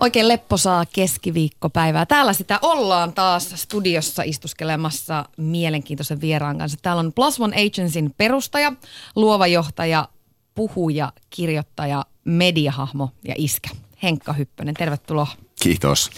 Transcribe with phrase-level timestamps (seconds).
[0.00, 2.06] Oikein lepposaa keskiviikkopäivää.
[2.06, 6.78] Täällä sitä ollaan taas studiossa istuskelemassa mielenkiintoisen vieraan kanssa.
[6.82, 8.72] Täällä on Plus One Agencyn perustaja,
[9.16, 10.08] luova johtaja,
[10.54, 13.70] puhuja, kirjoittaja, mediahahmo ja iskä.
[14.02, 15.26] Henkka Hyppönen, tervetuloa.
[15.62, 16.10] Kiitos.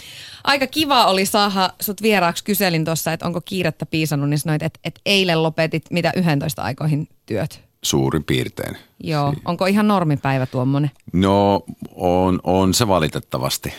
[0.43, 2.43] Aika kiva oli saada sut vieraaksi.
[2.43, 7.07] Kyselin tuossa, että onko kiirettä piisannut, niin sanoit, että, että eilen lopetit mitä 11 aikoihin
[7.25, 7.72] työt.
[7.83, 8.77] Suurin piirtein.
[9.03, 10.91] Joo, onko ihan normipäivä tuommoinen?
[11.13, 11.63] No
[11.95, 13.73] on, on se valitettavasti.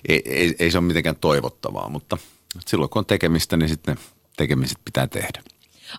[0.09, 2.19] ei, ei, ei se ole mitenkään toivottavaa, mutta
[2.67, 3.97] silloin kun on tekemistä, niin sitten
[4.37, 5.43] tekemiset pitää tehdä.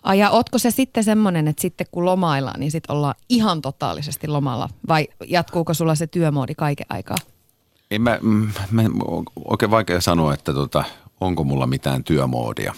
[0.02, 4.28] Ai ja ootko se sitten semmoinen, että sitten kun lomaillaan, niin sitten ollaan ihan totaalisesti
[4.28, 4.68] lomalla?
[4.88, 7.16] Vai jatkuuko sulla se työmoodi kaiken aikaa?
[7.90, 8.82] Ei mä, mm, mä,
[9.44, 10.84] oikein vaikea sanoa, että tota,
[11.20, 12.74] onko mulla mitään työmoodia.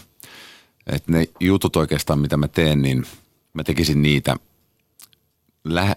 [0.87, 3.07] Et ne jutut oikeastaan, mitä mä teen, niin
[3.53, 4.37] mä tekisin niitä,
[5.65, 5.97] lähe,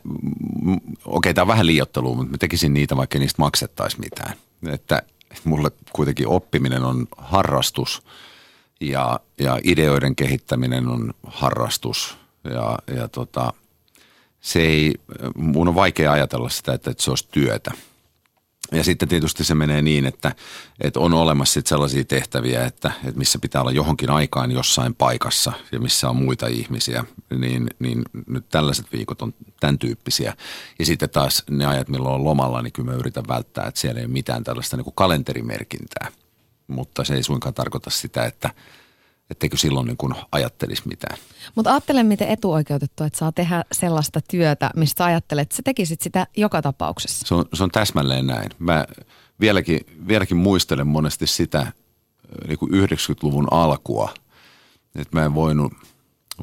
[1.05, 4.33] okei tämä on vähän liiottelua, mutta mä tekisin niitä, vaikka niistä maksettaisi mitään.
[4.67, 5.02] Että
[5.44, 8.03] mulle kuitenkin oppiminen on harrastus
[8.81, 13.53] ja, ja ideoiden kehittäminen on harrastus ja, ja tota,
[14.42, 14.95] se ei,
[15.36, 17.71] mun on vaikea ajatella sitä, että, että se olisi työtä–
[18.72, 20.36] ja sitten tietysti se menee niin, että,
[20.81, 25.53] että on olemassa sit sellaisia tehtäviä, että, että missä pitää olla johonkin aikaan jossain paikassa
[25.72, 27.03] ja missä on muita ihmisiä,
[27.38, 30.34] niin, niin nyt tällaiset viikot on tämän tyyppisiä.
[30.80, 34.00] Ja sitten taas ne ajat, milloin on lomalla, niin kyllä mä yritän välttää, että siellä
[34.00, 36.11] ei ole mitään tällaista niin kuin kalenterimerkintää.
[36.67, 38.50] Mutta se ei suinkaan tarkoita sitä, että–
[39.30, 41.17] etteikö silloin niin kuin ajattelisi mitään.
[41.55, 46.27] Mutta ajattelen, miten etuoikeutettu, että saa tehdä sellaista työtä, mistä ajattelet, että sä tekisit sitä
[46.38, 47.27] joka tapauksessa.
[47.27, 48.49] Se on, se on täsmälleen näin.
[48.59, 48.86] Mä
[49.39, 51.71] vieläkin, vieläkin muistelen monesti sitä
[52.47, 54.13] niin kuin 90-luvun alkua,
[54.95, 55.73] että mä en voinut,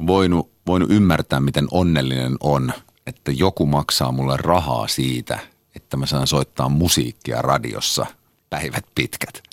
[0.07, 2.73] voinut, voinut ymmärtää, miten onnellinen on,
[3.07, 5.39] että joku maksaa mulle rahaa siitä,
[5.75, 8.05] että mä saan soittaa musiikkia radiossa
[8.49, 9.43] päivät pitkät.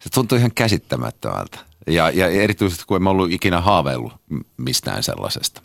[0.00, 1.71] Se tuntuu ihan käsittämättömältä.
[1.86, 4.12] Ja, ja erityisesti kun en ollut ikinä haaveillut
[4.56, 5.62] mistään sellaisesta.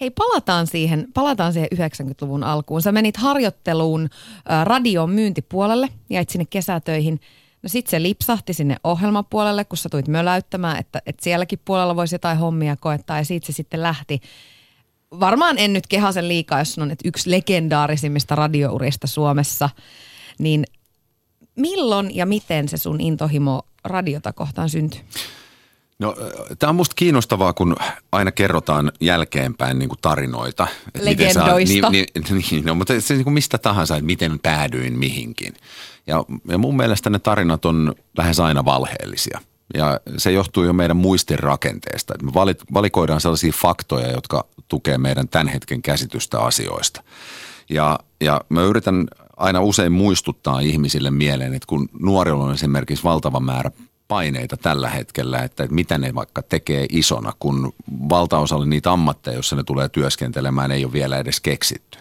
[0.00, 2.82] Hei, palataan siihen, palataan siihen 90-luvun alkuun.
[2.82, 4.08] Sä menit harjoitteluun
[4.50, 7.20] ä, radion myyntipuolelle, jäit sinne kesätöihin.
[7.62, 12.14] No sit se lipsahti sinne ohjelmapuolelle, kun sä tuit möläyttämään, että, että sielläkin puolella voisi
[12.14, 14.20] jotain hommia koettaa ja siitä se sitten lähti.
[15.20, 19.70] Varmaan en nyt kehasen liikaa, jos sanon, että yksi legendaarisimmista radiourista Suomessa.
[20.38, 20.64] Niin
[21.60, 25.00] milloin ja miten se sun intohimo radiota kohtaan syntyi?
[25.98, 26.14] No,
[26.58, 27.76] tämä on musta kiinnostavaa, kun
[28.12, 30.66] aina kerrotaan jälkeenpäin niin kuin tarinoita.
[30.94, 31.40] Että Legendoista.
[31.64, 35.54] Miten saa, niin, niin, no, mutta se niin kuin mistä tahansa, että miten päädyin mihinkin.
[36.06, 39.40] Ja, ja mun mielestä ne tarinat on lähes aina valheellisia.
[39.74, 42.14] Ja se johtuu jo meidän muistin rakenteesta.
[42.22, 42.32] Me
[42.74, 47.02] valikoidaan sellaisia faktoja, jotka tukee meidän tämän hetken käsitystä asioista.
[47.70, 49.08] Ja, ja mä yritän
[49.40, 53.70] aina usein muistuttaa ihmisille mieleen, että kun nuorilla on esimerkiksi valtava määrä
[54.08, 57.72] paineita tällä hetkellä, että mitä ne vaikka tekee isona, kun
[58.08, 61.98] valtaosalle niitä ammatteja, joissa ne tulee työskentelemään, ei ole vielä edes keksitty.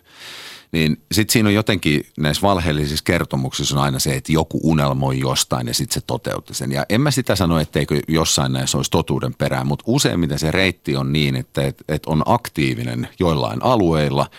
[0.71, 5.67] Niin sitten siinä on jotenkin näissä valheellisissa kertomuksissa on aina se, että joku unelmoi jostain
[5.67, 6.71] ja sitten se toteutti sen.
[6.71, 10.95] Ja en mä sitä sano, etteikö jossain näissä olisi totuuden perään, mutta useimmiten se reitti
[10.95, 14.27] on niin, että, että, että on aktiivinen joillain alueilla–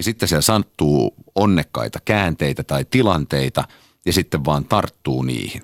[0.00, 3.64] ja sitten siellä sattuu onnekkaita käänteitä tai tilanteita
[4.06, 5.62] ja sitten vaan tarttuu niihin.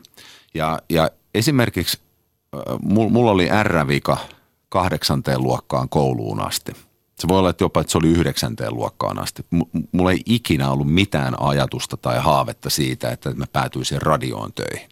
[0.54, 1.98] Ja, ja esimerkiksi
[2.82, 4.16] mulla oli R-vika
[4.68, 6.72] kahdeksanteen luokkaan kouluun asti.
[7.18, 9.46] Se voi olla että jopa, että se oli yhdeksänteen luokkaan asti.
[9.92, 14.88] Mulla ei ikinä ollut mitään ajatusta tai haavetta siitä, että mä päätyisin radioon töihin.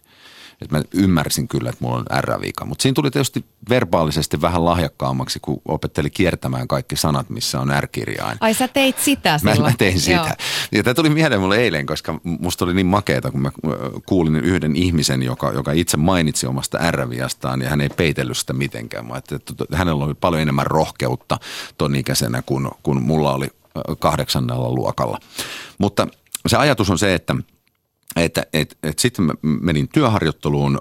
[0.63, 2.65] Et mä ymmärsin kyllä, että mulla on R-vika.
[2.65, 8.39] Mutta siinä tuli tietysti verbaalisesti vähän lahjakkaammaksi, kun opetteli kiertämään kaikki sanat, missä on R-kirjain.
[8.41, 9.61] Ai sä teit sitä silloin?
[9.61, 10.13] Mä, mä tein sitä.
[10.13, 10.27] Joo.
[10.73, 13.51] Ja tämä tuli mieleen mulle eilen, koska musta oli niin makeeta, kun mä
[14.07, 19.07] kuulin yhden ihmisen, joka, joka itse mainitsi omasta R-viastaan ja hän ei peitellyt sitä mitenkään.
[19.07, 19.37] Mä että
[19.73, 21.39] hänellä oli paljon enemmän rohkeutta
[21.79, 23.49] ton ikäisenä kuin, kuin mulla oli
[23.99, 25.19] kahdeksannella luokalla.
[25.79, 26.07] Mutta
[26.47, 27.37] se ajatus on se, että–
[28.17, 30.79] että et, et sitten menin työharjoitteluun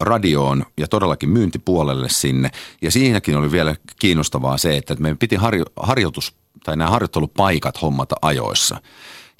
[0.00, 2.50] radioon ja todellakin myyntipuolelle sinne.
[2.82, 6.34] Ja siinäkin oli vielä kiinnostavaa se, että meidän piti harjo, harjoitus
[6.64, 8.80] tai nämä harjoittelupaikat hommata ajoissa.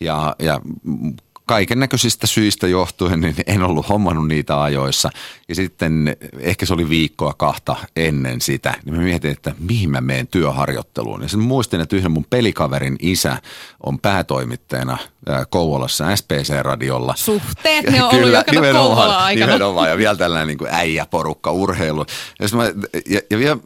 [0.01, 0.61] Ja, ja
[1.47, 5.11] kaiken näköisistä syistä johtuen niin en ollut hommannut niitä ajoissa.
[5.49, 10.01] Ja sitten ehkä se oli viikkoa kahta ennen sitä, niin mä mietin, että mihin mä
[10.01, 11.23] menen työharjoitteluun.
[11.23, 13.39] Ja sitten muistin, että yhden mun pelikaverin isä
[13.83, 14.99] on päätoimittajana
[15.51, 17.15] Kouvolassa SPC-radiolla.
[17.17, 19.47] Suhteet, ne on Kyllä, ollut nimenomaan, aikana.
[19.47, 22.07] nimenomaan, ja vielä tällainen niin kuin äijäporukka urheilu.
[22.41, 22.65] Jos mä,
[23.11, 23.57] ja, ja vielä,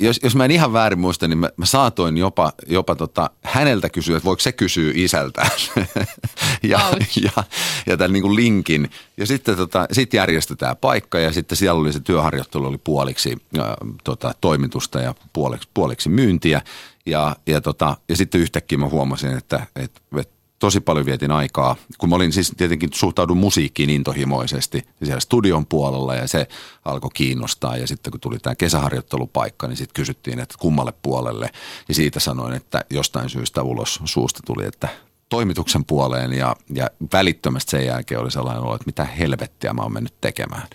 [0.00, 3.88] jos, jos mä en ihan väärin muista, niin mä, mä saatoin jopa, jopa tota, häneltä
[3.88, 5.46] kysyä, että voiko se kysyä isältä.
[6.62, 6.80] ja,
[7.22, 7.44] ja,
[7.86, 8.90] ja tämän niin kuin linkin.
[9.16, 13.64] Ja sitten tota, sit järjestetään paikka ja sitten siellä oli se työharjoittelu oli puoliksi äh,
[14.04, 16.62] tota, toimitusta ja puoliksi, puoliksi myyntiä.
[17.06, 21.76] Ja, ja, tota, ja sitten yhtäkkiä mä huomasin, että, että, että tosi paljon vietin aikaa,
[21.98, 26.48] kun mä olin siis tietenkin suhtaudun musiikkiin intohimoisesti siellä studion puolella ja se
[26.84, 27.76] alkoi kiinnostaa.
[27.76, 31.50] Ja sitten kun tuli tämä kesäharjoittelupaikka, niin sitten kysyttiin, että kummalle puolelle.
[31.88, 34.88] Ja siitä sanoin, että jostain syystä ulos suusta tuli, että
[35.28, 39.92] toimituksen puoleen ja, ja välittömästi sen jälkeen oli sellainen olo, että mitä helvettiä mä oon
[39.92, 40.68] mennyt tekemään.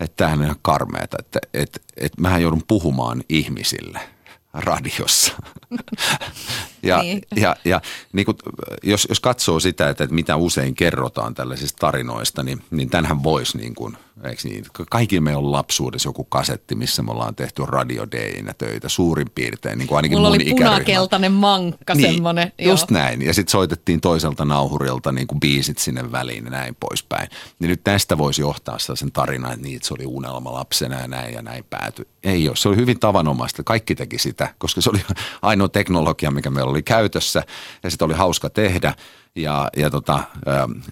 [0.00, 4.00] Että tämähän on ihan karmeeta, että, että, että mähän joudun puhumaan ihmisille–
[4.52, 5.32] radiossa.
[6.82, 7.22] ja, niin.
[7.36, 7.80] ja, ja
[8.12, 8.36] niin kuin,
[8.82, 13.58] jos, jos katsoo sitä, että, että mitä usein kerrotaan tällaisista tarinoista, niin, niin tämänhän voisi
[13.58, 14.64] niin kuin– Eikö niin?
[14.90, 19.78] Kaikilla meillä on lapsuudessa joku kasetti, missä me ollaan tehty radiodeinä töitä suurin piirtein.
[19.78, 22.52] Niin kuin ainakin Mulla mun oli punakeltainen mankka niin, semmoinen.
[22.58, 23.00] Just joo.
[23.00, 23.22] näin.
[23.22, 27.28] Ja sitten soitettiin toiselta nauhurilta niin kuin biisit sinne väliin ja näin poispäin.
[27.58, 31.34] Niin nyt tästä voisi johtaa sen tarinan, että, että se oli unelma lapsena ja näin
[31.34, 32.06] ja näin päätyi.
[32.22, 32.56] Ei ole.
[32.56, 33.62] Se oli hyvin tavanomaista.
[33.62, 35.00] Kaikki teki sitä, koska se oli
[35.42, 37.42] ainoa teknologia, mikä meillä oli käytössä
[37.82, 38.94] ja sitä oli hauska tehdä
[39.36, 40.20] ja, ja tota,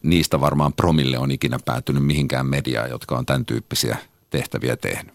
[0.02, 3.96] niistä varmaan promille on ikinä päätynyt mihinkään mediaan, jotka on tämän tyyppisiä
[4.30, 5.14] tehtäviä tehnyt.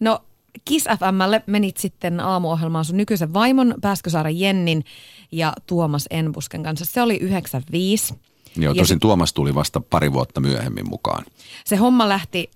[0.00, 0.20] No
[0.64, 4.84] Kiss FMlle menit sitten aamuohjelmaan sun nykyisen vaimon Pääskösaaren Jennin
[5.32, 6.84] ja Tuomas Enbusken kanssa.
[6.84, 8.14] Se oli 95.
[8.56, 11.24] Joo, tosin ja Tuomas tuli vasta pari vuotta myöhemmin mukaan.
[11.64, 12.50] Se homma lähti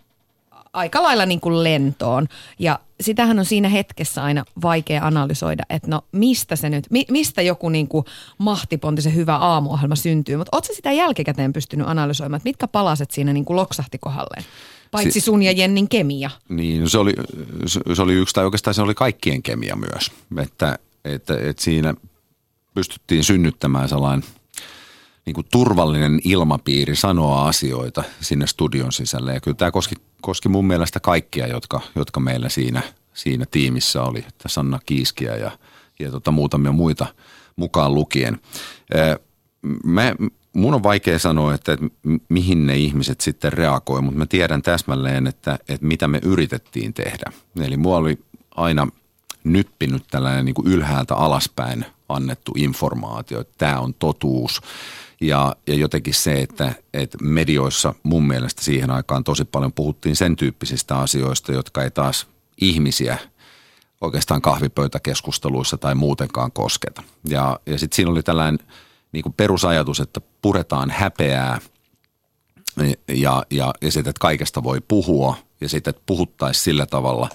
[0.77, 2.27] aika lailla niin kuin lentoon.
[2.59, 7.43] Ja sitähän on siinä hetkessä aina vaikea analysoida, että no mistä se nyt, mi, mistä
[7.43, 8.05] joku niin kuin
[8.39, 10.37] mahtiponti, se hyvä aamuohjelma syntyy.
[10.37, 14.45] Mutta ootko sitä jälkikäteen pystynyt analysoimaan, että mitkä palaset siinä niin kuin loksahti kohdalleen?
[14.91, 16.31] Paitsi sun ja Jennin kemia.
[16.49, 17.13] Niin, se oli,
[17.95, 20.13] se oli yksi, tai oikeastaan se oli kaikkien kemia myös.
[20.43, 21.95] Että, että, että siinä
[22.75, 24.25] pystyttiin synnyttämään sellainen–
[25.27, 29.35] niin kuin turvallinen ilmapiiri sanoa asioita sinne studion sisälle.
[29.35, 29.95] Ja kyllä tämä koski,
[30.27, 32.83] koski mun mielestä kaikkia, jotka, jotka meillä siinä,
[33.15, 34.19] siinä tiimissä oli.
[34.19, 35.51] Että Sanna Kiiskiä ja,
[35.99, 37.07] ja tota muutamia muita
[37.57, 38.41] mukaan lukien.
[39.85, 40.15] Mä,
[40.53, 41.79] mun on vaikea sanoa, että,
[42.29, 47.33] mihin ne ihmiset sitten reagoi, mutta mä tiedän täsmälleen, että, että mitä me yritettiin tehdä.
[47.61, 48.19] Eli mua oli
[48.51, 48.89] aina
[49.45, 54.61] nyppinyt tällainen niin kuin ylhäältä alaspäin annettu informaatio, että tämä on totuus
[55.21, 60.37] ja, ja jotenkin se, että, että medioissa mun mielestä siihen aikaan tosi paljon puhuttiin sen
[60.37, 62.27] tyyppisistä asioista, jotka ei taas
[62.61, 63.19] ihmisiä
[64.01, 67.03] oikeastaan kahvipöytäkeskusteluissa tai muutenkaan kosketa.
[67.29, 68.59] Ja, ja sitten siinä oli tällainen
[69.13, 71.59] niin kuin perusajatus, että puretaan häpeää
[73.09, 77.29] ja, ja, ja sitten, että kaikesta voi puhua ja sitten, että puhuttaisiin sillä tavalla,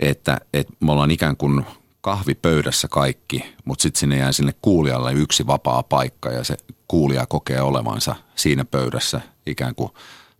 [0.00, 1.66] että, että me ollaan ikään kuin
[2.00, 6.56] kahvipöydässä kaikki, mutta sitten sinne jää sinne kuulijalle yksi vapaa paikka ja se
[6.88, 9.90] kuulija kokee olevansa siinä pöydässä ikään kuin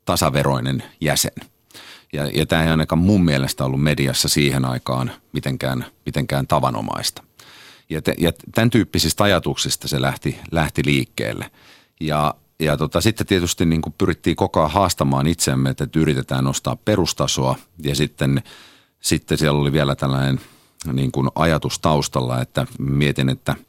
[0.05, 1.33] tasaveroinen jäsen.
[2.13, 7.23] Ja, ja tämä ei ainakaan mun mielestä ollut mediassa siihen aikaan mitenkään, mitenkään tavanomaista.
[7.91, 11.51] Ja, te, ja tämän tyyppisistä ajatuksista se lähti, lähti liikkeelle.
[12.01, 16.77] Ja, ja tota, sitten tietysti niin kuin pyrittiin koko ajan haastamaan itsemme, että yritetään nostaa
[16.77, 17.57] perustasoa.
[17.83, 18.43] Ja sitten,
[19.01, 20.41] sitten siellä oli vielä tällainen
[20.93, 23.55] niin kuin ajatus taustalla, että mietin, että–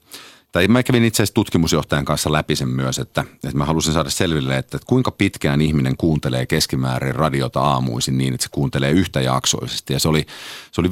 [0.52, 4.10] tai mä kävin itse asiassa tutkimusjohtajan kanssa läpi sen myös, että, että mä halusin saada
[4.10, 9.94] selville, että, että kuinka pitkään ihminen kuuntelee keskimäärin radiota aamuisin niin, että se kuuntelee yhtäjaksoisesti.
[9.94, 10.26] Ja se oli,
[10.72, 10.92] se oli 15-20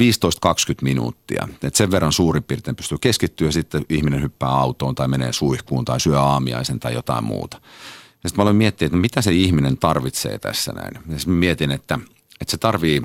[0.81, 1.47] minuuttia.
[1.53, 5.99] että sen verran suurin piirtein pystyy keskittyä, sitten ihminen hyppää autoon tai menee suihkuun tai
[5.99, 7.57] syö aamiaisen tai jotain muuta.
[8.23, 10.93] Ja sitten mä aloin miettiä, että mitä se ihminen tarvitsee tässä näin.
[10.93, 11.99] Ja mietin, että,
[12.41, 13.01] että se tarvii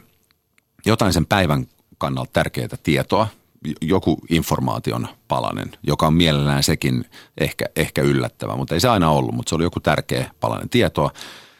[0.86, 1.66] jotain sen päivän
[1.98, 3.28] kannalta tärkeää tietoa–
[3.80, 7.04] joku informaation palanen, joka on mielellään sekin
[7.38, 11.10] ehkä, ehkä yllättävä, mutta ei se aina ollut, mutta se oli joku tärkeä palanen tietoa.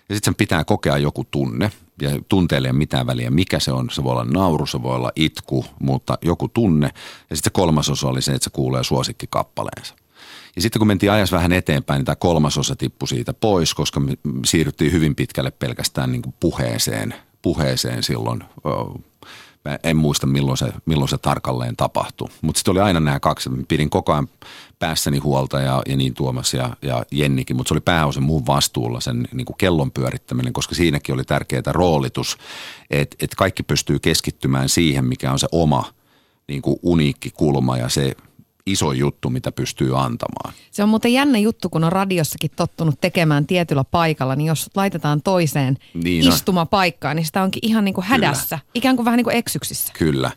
[0.08, 1.70] Ja sitten sen pitää kokea joku tunne,
[2.02, 3.90] ja tunteelle ei ole mitään väliä, mikä se on.
[3.90, 6.86] Se voi olla nauru, se voi olla itku, mutta joku tunne.
[7.30, 9.94] Ja sitten se kolmas osa oli se, että se kuulee suosikkikappaleensa.
[10.56, 14.00] Ja sitten kun mentiin ajassa vähän eteenpäin, niin tämä kolmas osa tippui siitä pois, koska
[14.00, 14.12] me
[14.44, 18.44] siirryttiin hyvin pitkälle pelkästään niin kuin puheeseen, puheeseen silloin
[19.64, 22.28] Mä en muista milloin se, milloin se tarkalleen tapahtui.
[22.42, 23.48] Mutta sitten oli aina nämä kaksi.
[23.48, 24.28] Mä pidin koko ajan
[24.78, 29.00] päässäni huolta ja, ja niin Tuomas ja, ja Jennikin, mutta se oli pääosin muun vastuulla
[29.00, 32.36] sen niin kuin kellon pyörittäminen, koska siinäkin oli tärkeää roolitus,
[32.90, 35.84] että et kaikki pystyy keskittymään siihen, mikä on se oma
[36.48, 38.14] niin kuin uniikki kulma ja se
[38.72, 40.54] iso juttu, mitä pystyy antamaan.
[40.70, 45.22] Se on muuten jännä juttu, kun on radiossakin tottunut tekemään tietyllä paikalla, niin jos laitetaan
[45.22, 48.70] toiseen niin istumapaikkaan, niin sitä onkin ihan niin kuin hädässä, Kyllä.
[48.74, 49.92] ikään kuin vähän niin kuin eksyksissä.
[49.98, 50.30] Kyllä.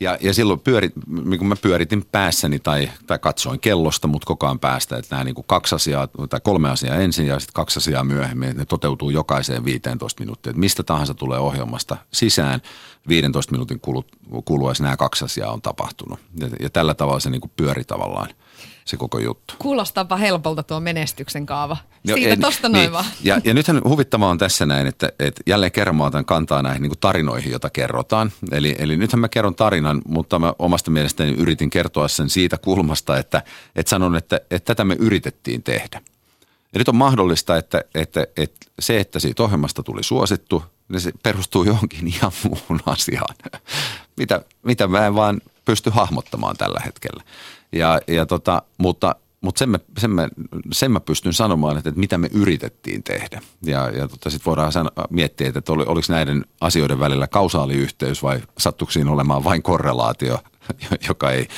[0.00, 0.92] Ja, ja silloin pyörit,
[1.24, 5.24] niin kun mä pyöritin päässäni tai, tai katsoin kellosta, mutta koko ajan päästä, että nämä
[5.24, 8.66] niin kuin kaksi asiaa tai kolme asiaa ensin ja sitten kaksi asiaa myöhemmin, että ne
[8.66, 10.50] toteutuu jokaiseen 15 minuuttia.
[10.50, 12.62] Että mistä tahansa tulee ohjelmasta sisään,
[13.08, 13.80] 15 minuutin
[14.44, 16.20] kuluessa nämä kaksi asiaa on tapahtunut.
[16.40, 18.28] Ja, ja tällä tavalla se niin kuin pyöri tavallaan–
[18.88, 19.54] se koko juttu.
[19.58, 21.76] Kuulostaapa helpolta tuo menestyksen kaava.
[22.08, 22.92] No, Siitä en, tosta noin niin.
[22.92, 23.04] vaan.
[23.22, 26.82] Ja, ja nythän huvittavaa on tässä näin, että, että jälleen kerran mä otan kantaa näihin
[26.82, 28.32] niin kuin tarinoihin, joita kerrotaan.
[28.52, 33.18] Eli, eli nythän mä kerron tarinan, mutta mä omasta mielestäni yritin kertoa sen siitä kulmasta,
[33.18, 33.42] että,
[33.76, 36.00] että sanon, että, että tätä me yritettiin tehdä.
[36.72, 41.12] Ja nyt on mahdollista, että, että, että se, että siitä ohjelmasta tuli suosittu, niin se
[41.22, 43.34] perustuu johonkin ihan muuhun asiaan,
[44.16, 47.22] mitä, mitä mä en vaan pysty hahmottamaan tällä hetkellä.
[47.72, 50.10] Ja, ja tota, mutta mutta sen, sen,
[50.72, 53.40] sen mä pystyn sanomaan, että, että mitä me yritettiin tehdä.
[53.62, 58.40] Ja, ja tota, sitten voidaan sano, miettiä, että oli, oliko näiden asioiden välillä kausaaliyhteys vai
[58.58, 60.38] sattuiko siinä olemaan vain korrelaatio,
[61.08, 61.48] joka ei,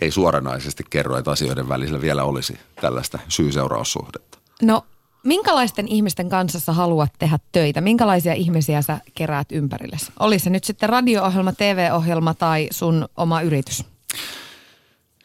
[0.00, 4.38] ei suoranaisesti kerro, että asioiden välillä vielä olisi tällaista syy-seuraussuhdetta.
[4.62, 4.82] No
[5.24, 7.80] minkälaisten ihmisten kanssa sä haluat tehdä töitä?
[7.80, 10.12] Minkälaisia ihmisiä sä keräät ympärillesi?
[10.20, 13.95] Oli se nyt sitten radio-ohjelma, TV-ohjelma tai sun oma yritys?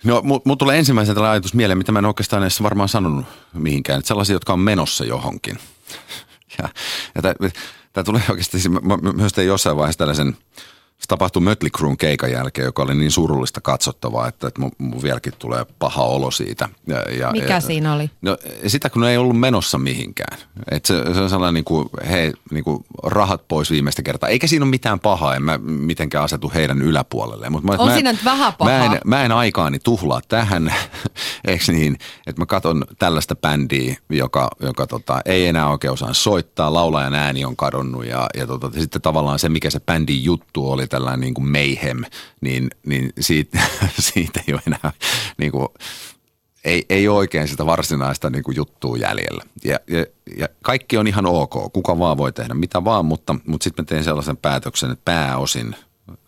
[0.03, 3.99] No, mulla tulee ensimmäisenä tällainen ajatus mieleen, mitä mä en oikeastaan edes varmaan sanonut mihinkään.
[3.99, 5.57] Että sellaisia, jotka on menossa johonkin.
[6.61, 6.69] Ja,
[7.15, 7.21] ja
[7.93, 10.37] tämä tulee oikeasti, mä, mä myös tein jossain vaiheessa tällaisen–
[11.01, 15.01] se tapahtui Mötley Cruen keikan jälkeen, joka oli niin surullista katsottavaa, että, että mun, mun
[15.01, 16.69] vieläkin tulee paha olo siitä.
[16.87, 18.09] Ja, ja, Mikä ja, siinä oli?
[18.21, 20.37] No sitä, kun ei ollut menossa mihinkään.
[20.71, 24.29] Et se, se on sellainen niin kuin, hei, niin kuin rahat pois viimeistä kertaa.
[24.29, 27.49] Eikä siinä ole mitään pahaa, en mä mitenkään asetu heidän yläpuolelle.
[27.49, 28.87] Mut mä, on mä siinä nyt vähän pahaa.
[28.87, 30.73] Mä en, mä en aikaani tuhlaa tähän,
[31.47, 36.73] eikö niin, että mä katson tällaista bändiä, joka, joka tota, ei enää oikein osaa soittaa,
[36.73, 40.87] laulajan ääni on kadonnut ja, ja tota, sitten tavallaan se, mikä se bändin juttu oli,
[40.91, 42.03] tällainen niin kuin mayhem,
[42.41, 43.59] niin, niin siitä,
[44.13, 44.91] siitä ei ole enää
[45.37, 45.67] niin kuin,
[46.63, 49.43] ei, ei ole oikein sitä varsinaista niin kuin juttua jäljellä.
[49.63, 50.05] Ja, ja,
[50.37, 53.87] ja kaikki on ihan ok, kuka vaan voi tehdä mitä vaan, mutta, mutta sitten mä
[53.87, 55.75] teen sellaisen päätöksen, että pääosin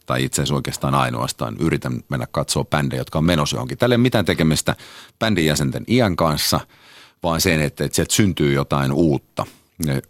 [0.06, 3.78] tai itse asiassa oikeastaan ainoastaan yritän mennä katsoa bändejä, jotka on menossa johonkin.
[3.78, 4.76] Tällä ei ole mitään tekemistä
[5.20, 6.60] bändin jäsenten iän kanssa,
[7.24, 9.46] vaan sen, että, että sieltä syntyy jotain uutta–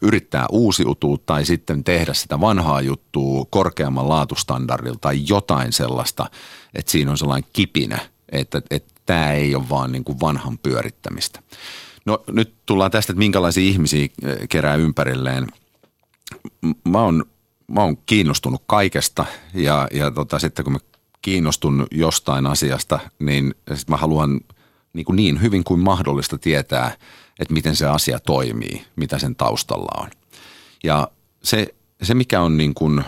[0.02, 6.30] yrittää uusiutua tai sitten tehdä sitä vanhaa juttua korkeamman laatustandardilla tai jotain sellaista,
[6.74, 8.00] että siinä on sellainen kipinä,
[8.32, 11.40] että, että tämä ei ole vaan niin kuin vanhan pyörittämistä.
[12.06, 15.48] No nyt tullaan tästä, että minkälaisia ihmisiä eh, kerää ympärilleen.
[16.90, 17.26] Mä oon,
[17.68, 20.80] mä oon kiinnostunut kaikesta ja, ja tota, sitten kun mä
[21.22, 24.42] kiinnostun jostain asiasta, niin sit mä haluan
[24.94, 26.92] niin, kuin niin hyvin kuin mahdollista tietää–
[27.44, 30.10] että miten se asia toimii, mitä sen taustalla on.
[30.84, 31.08] Ja
[31.44, 31.68] se,
[32.02, 33.04] se mikä on niin kuin,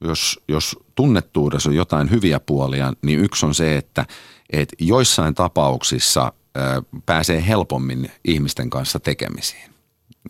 [0.00, 4.06] jos, jos tunnettuudessa on jotain hyviä puolia, niin yksi on se, että,
[4.50, 9.70] että joissain tapauksissa ää, pääsee helpommin ihmisten kanssa tekemisiin.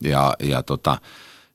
[0.02, 0.98] Ja, ja tota,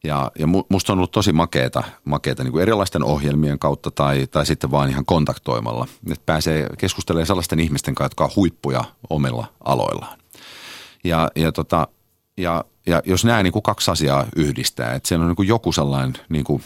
[0.04, 4.46] ja, ja musta on ollut tosi makeeta, makeeta niin kuin erilaisten ohjelmien kautta tai, tai
[4.46, 5.88] sitten vaan ihan kontaktoimalla.
[6.12, 10.23] Että pääsee keskustelemaan sellaisten ihmisten kanssa, jotka on huippuja omilla aloillaan.
[11.04, 11.88] Ja, ja, tota,
[12.38, 15.72] ja, ja jos nämä niin kuin kaksi asiaa yhdistää, että siellä on niin kuin joku
[15.72, 16.64] sellainen niin kuin,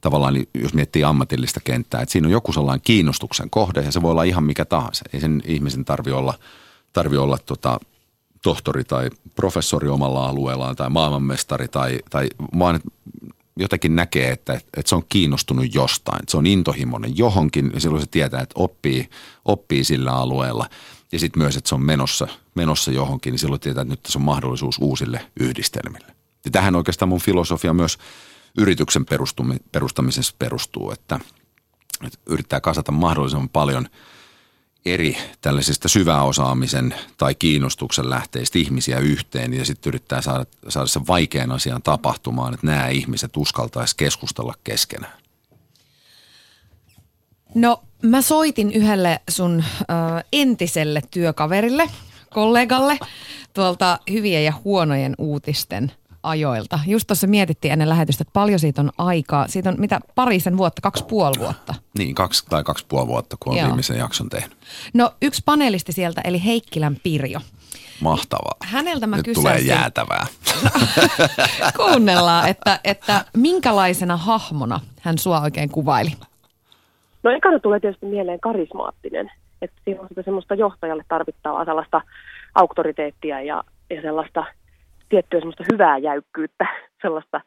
[0.00, 4.10] tavallaan, jos miettii ammatillista kenttää, että siinä on joku sellainen kiinnostuksen kohde ja se voi
[4.10, 5.04] olla ihan mikä tahansa.
[5.12, 6.34] Ei sen ihmisen tarvi olla,
[6.92, 7.80] tarvi olla tota,
[8.42, 12.28] tohtori tai professori omalla alueellaan tai maailmanmestari tai, tai
[12.58, 12.80] vaan
[13.56, 18.02] jotenkin näkee, että, että se on kiinnostunut jostain, että se on intohimoinen johonkin ja silloin
[18.02, 19.08] se tietää, että oppii,
[19.44, 20.68] oppii sillä alueella–
[21.14, 24.18] ja sitten myös, että se on menossa, menossa johonkin, niin silloin tietää, että nyt tässä
[24.18, 26.14] on mahdollisuus uusille yhdistelmille.
[26.44, 27.98] Ja tähän oikeastaan mun filosofia myös
[28.58, 29.06] yrityksen
[29.72, 31.20] perustamisessa perustuu, että,
[32.06, 33.88] että yrittää kasata mahdollisimman paljon
[34.84, 41.52] eri tällaisista syväosaamisen tai kiinnostuksen lähteistä ihmisiä yhteen ja sitten yrittää saada, saada sen vaikean
[41.52, 45.18] asian tapahtumaan, että nämä ihmiset uskaltaisi keskustella keskenään.
[47.54, 49.84] No mä soitin yhdelle sun ö,
[50.32, 51.90] entiselle työkaverille,
[52.30, 52.98] kollegalle
[53.54, 55.92] tuolta hyvien ja huonojen uutisten
[56.22, 56.78] ajoilta.
[56.86, 59.48] Just tuossa mietittiin ennen lähetystä, että paljon siitä on aikaa.
[59.48, 61.74] Siitä on mitä parisen vuotta, kaksi puoli vuotta.
[61.98, 63.66] Niin, kaksi tai kaksi puoli vuotta, kun on Joo.
[63.66, 64.58] viimeisen jakson tehnyt.
[64.94, 67.40] No yksi panelisti sieltä, eli Heikkilän Pirjo.
[68.00, 68.54] Mahtavaa.
[68.60, 69.42] Häneltä mä Nyt kysäsin.
[69.42, 70.26] tulee jäätävää.
[71.76, 76.12] Kuunnellaan, että, että minkälaisena hahmona hän sua oikein kuvaili?
[77.24, 79.30] No ekana tulee tietysti mieleen karismaattinen.
[79.62, 82.00] että siinä on sitä semmoista johtajalle tarvittavaa sellaista
[82.54, 84.44] auktoriteettia ja, ja sellaista
[85.08, 86.66] tiettyä semmoista hyvää jäykkyyttä,
[87.02, 87.40] sellaista,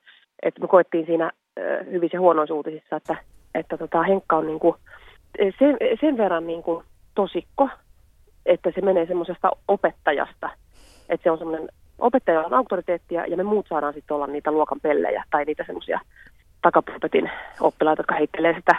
[0.43, 1.31] että me koettiin siinä
[1.91, 3.15] hyvissä ja huonoissa uutisissa, että,
[3.55, 4.75] että tota, Henkka on niin kuin
[5.59, 7.69] sen, sen verran niin kuin tosikko,
[8.45, 10.49] että se menee semmoisesta opettajasta,
[11.09, 11.69] että se on semmoinen
[11.99, 15.99] opettaja on auktoriteettia ja me muut saadaan sitten olla niitä luokan pellejä tai niitä semmoisia
[16.61, 18.75] takapulpetin oppilaita, jotka heittelee sitä,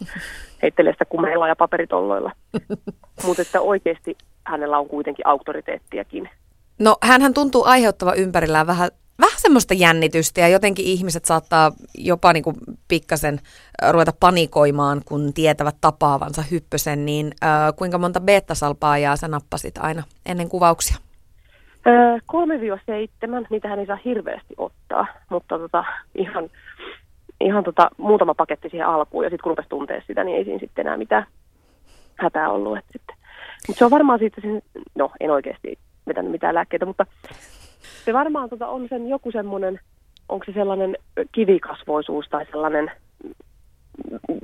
[0.62, 2.32] heittelee sitä kumeilla ja paperitolloilla.
[3.26, 4.16] Mutta että oikeasti
[4.46, 6.28] hänellä on kuitenkin auktoriteettiakin.
[6.78, 8.90] No hän tuntuu aiheuttava ympärillään vähän,
[9.20, 12.56] vähän semmoista jännitystä ja jotenkin ihmiset saattaa jopa niin kuin
[12.88, 13.38] pikkasen
[13.90, 20.48] ruveta panikoimaan, kun tietävät tapaavansa hyppösen, niin äh, kuinka monta beta-salpaajaa sä nappasit aina ennen
[20.48, 20.96] kuvauksia?
[21.86, 22.18] Öö,
[23.42, 26.50] 3-7, niitä hän ei saa hirveästi ottaa, mutta tota, ihan,
[27.40, 30.58] ihan tota, muutama paketti siihen alkuun ja sitten kun rupesi tuntea sitä, niin ei siinä
[30.58, 31.26] sitten enää mitään
[32.16, 32.78] hätää ollut.
[33.68, 34.62] Mutta se on varmaan siitä, sen,
[34.94, 37.06] no en oikeasti vetänyt mitään lääkkeitä, mutta
[38.04, 39.80] se varmaan tota, on sen joku semmoinen,
[40.28, 40.96] onko se sellainen
[41.32, 42.90] kivikasvoisuus tai sellainen,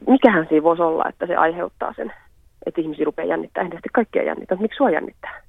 [0.08, 2.12] mikähän siinä voisi olla, että se aiheuttaa sen,
[2.66, 3.64] että ihmisiä rupeaa jännittää.
[3.64, 5.42] Sitten kaikkea jännittää, miksi sua jännittää?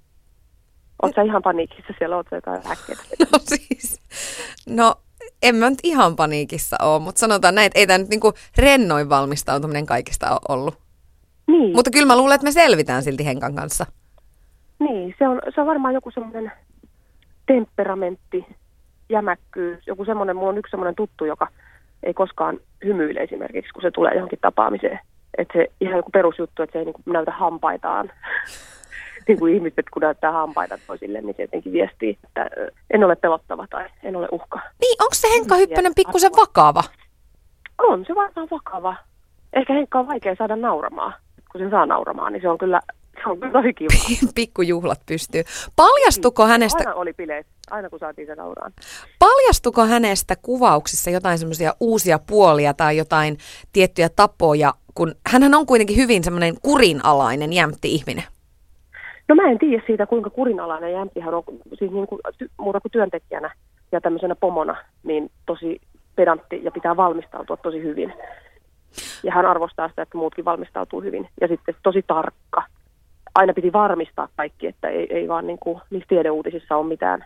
[1.01, 3.03] Oletko ihan paniikissa siellä, oletko jotain lääkkeitä?
[3.31, 4.01] No siis,
[4.69, 4.95] no
[5.43, 9.09] en mä nyt ihan paniikissa ole, mutta sanotaan näin, että ei tämä nyt niinku rennoin
[9.09, 10.77] valmistautuminen kaikista ole ollut.
[11.47, 11.75] Niin.
[11.75, 13.85] Mutta kyllä mä luulen, että me selvitään silti Henkan kanssa.
[14.79, 16.51] Niin, se on, se on varmaan joku semmoinen
[17.45, 18.45] temperamentti,
[19.09, 21.47] jämäkkyys, joku semmoinen, mulla on yksi semmoinen tuttu, joka
[22.03, 24.99] ei koskaan hymyile esimerkiksi, kun se tulee johonkin tapaamiseen.
[25.37, 28.11] Että se ihan joku perusjuttu, että se ei niin näytä hampaitaan.
[29.27, 32.49] Niin kuin ihmiset, kun näyttää hampaita toisille, niin se jotenkin viestii, että
[32.89, 34.59] en ole pelottava tai en ole uhka.
[34.81, 36.83] Niin, onko se Henkka Hyppönen pikkusen vakava?
[37.77, 38.95] On se varmaan vakava.
[39.53, 41.13] Ehkä Henkka on vaikea saada nauramaan.
[41.51, 42.81] Kun sen saa nauramaan, niin se on kyllä,
[43.23, 43.89] se on kyllä tosi kiva.
[44.35, 45.43] Pikkujuhlat pystyy.
[45.75, 46.79] Paljastuko niin, hänestä...
[46.79, 48.73] Aina oli bileet, aina kun saatiin sen nauraan.
[49.19, 53.37] Paljastuko hänestä kuvauksissa jotain semmoisia uusia puolia tai jotain
[53.73, 58.23] tiettyjä tapoja, kun hän on kuitenkin hyvin semmoinen kurinalainen, jämpti ihminen?
[59.27, 62.21] No mä en tiedä siitä, kuinka kurinalainen Jämpihän on, siis niin kuin,
[62.57, 63.51] muuta kuin työntekijänä
[63.91, 65.81] ja tämmöisenä pomona, niin tosi
[66.15, 68.13] pedantti ja pitää valmistautua tosi hyvin.
[69.23, 71.29] Ja hän arvostaa sitä, että muutkin valmistautuu hyvin.
[71.41, 72.63] Ja sitten tosi tarkka.
[73.35, 77.25] Aina piti varmistaa kaikki, että ei, ei vaan niin kuin niissä tiedeuutisissa ole mitään,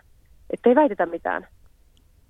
[0.50, 1.46] että ei väitetä mitään.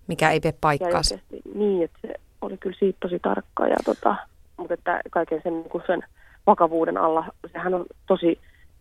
[0.07, 1.19] Mikä ei pidä paikkaansa.
[1.55, 3.67] Niin, että se oli kyllä siitä tosi tarkka.
[3.67, 4.17] Ja tota,
[4.57, 6.03] mutta että kaiken sen, niin kuin sen
[6.47, 8.39] vakavuuden alla, sehän on tosi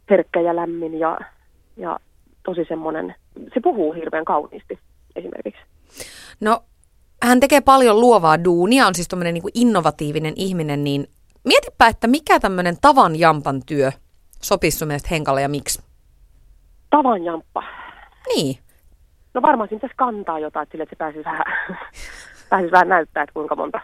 [0.10, 1.18] herkkä ja lämmin ja,
[1.78, 2.00] ja
[2.46, 3.16] tosi semmoinen,
[3.54, 4.80] se puhuu hirveän kauniisti
[5.16, 5.62] esimerkiksi.
[6.40, 6.64] No
[7.24, 11.08] hän tekee paljon luovaa duunia, on siis tämmöinen niin innovatiivinen ihminen, niin
[11.44, 13.92] mietipä, että mikä tämmöinen tavan jampan työ
[14.42, 15.84] sopisi sun mielestä Henkalle ja miksi?
[16.90, 17.64] Tavan jamppa?
[18.36, 18.58] Niin.
[19.34, 21.44] No varmaan siinä pitäisi kantaa jotain, että, sille, että se pääsisi vähän,
[22.50, 23.80] pääsisi vähän näyttää, että kuinka monta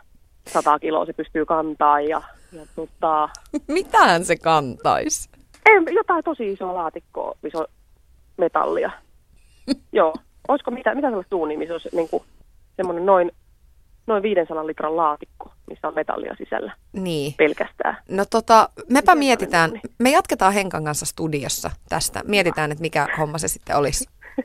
[0.47, 3.29] sataa kiloa se pystyy kantaa ja, ja tota...
[3.67, 5.29] Mitähän se kantaisi?
[5.67, 7.67] Ei, jotain tosi isoa laatikkoa, missä on
[8.37, 8.91] metallia.
[9.91, 10.13] Joo.
[10.47, 12.23] Olisiko mitä, mitä sellaista duunia, missä olisi niin kuin,
[12.75, 13.31] semmoinen noin,
[14.07, 16.75] noin 500 litran laatikko, missä on metallia sisällä.
[16.93, 17.33] Niin.
[17.37, 17.97] Pelkästään.
[18.09, 22.21] No tota, mepä Miten mietitään, me jatketaan Henkan kanssa studiossa tästä.
[22.25, 24.05] Mietitään, että mikä homma se sitten olisi.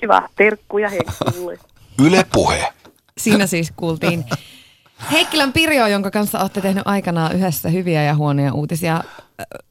[0.00, 1.58] Kiva, terkkuja Henkulle.
[2.06, 2.72] Yle Puhe.
[3.18, 4.24] Siinä siis kuultiin
[5.10, 9.04] Heikkilän Pirjo, jonka kanssa olette tehnyt aikanaan yhdessä hyviä ja huonoja uutisia.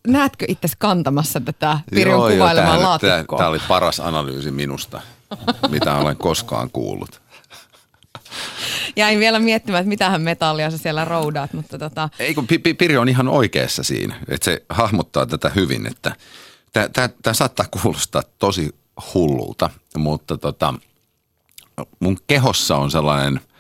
[0.08, 3.38] Näetkö itse kantamassa tätä Pirjon kuvailemaa laatikkoa?
[3.38, 5.02] Tämä oli paras analyysi minusta,
[5.70, 7.22] mitä olen koskaan kuullut.
[8.96, 12.10] Jäin vielä miettimään, että mitähän metallia sä siellä roudaat, mutta tota...
[12.20, 16.16] Ei kun Pirjo on ihan oikeassa siinä, että se hahmottaa tätä hyvin, että
[17.24, 18.76] tämä saattaa kuulostaa tosi
[19.14, 20.74] hullulta, mutta tota,
[22.00, 23.42] mun kehossa on sellainen–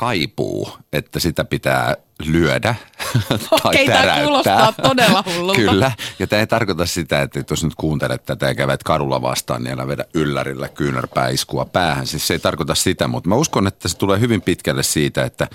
[0.00, 2.74] kaipuu, että sitä pitää lyödä
[3.28, 5.60] tai Okei, tämä kuulostaa todella hullulta.
[5.60, 9.62] Kyllä, ja tämä ei tarkoita sitä, että jos nyt kuuntelet tätä ja kävet kadulla vastaan,
[9.62, 12.06] niin älä vedä yllärillä kyynärpäiskua päähän.
[12.06, 15.48] Siis se ei tarkoita sitä, mutta mä uskon, että se tulee hyvin pitkälle siitä, että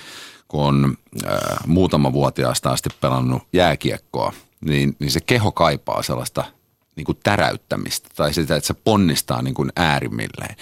[0.47, 4.34] kun on äh, muutama vuotiaasta asti pelannut jääkiekkoa,
[4.65, 6.43] niin, niin se keho kaipaa sellaista
[6.95, 10.55] niin kuin täräyttämistä tai sitä, että se ponnistaa niin kuin äärimmilleen.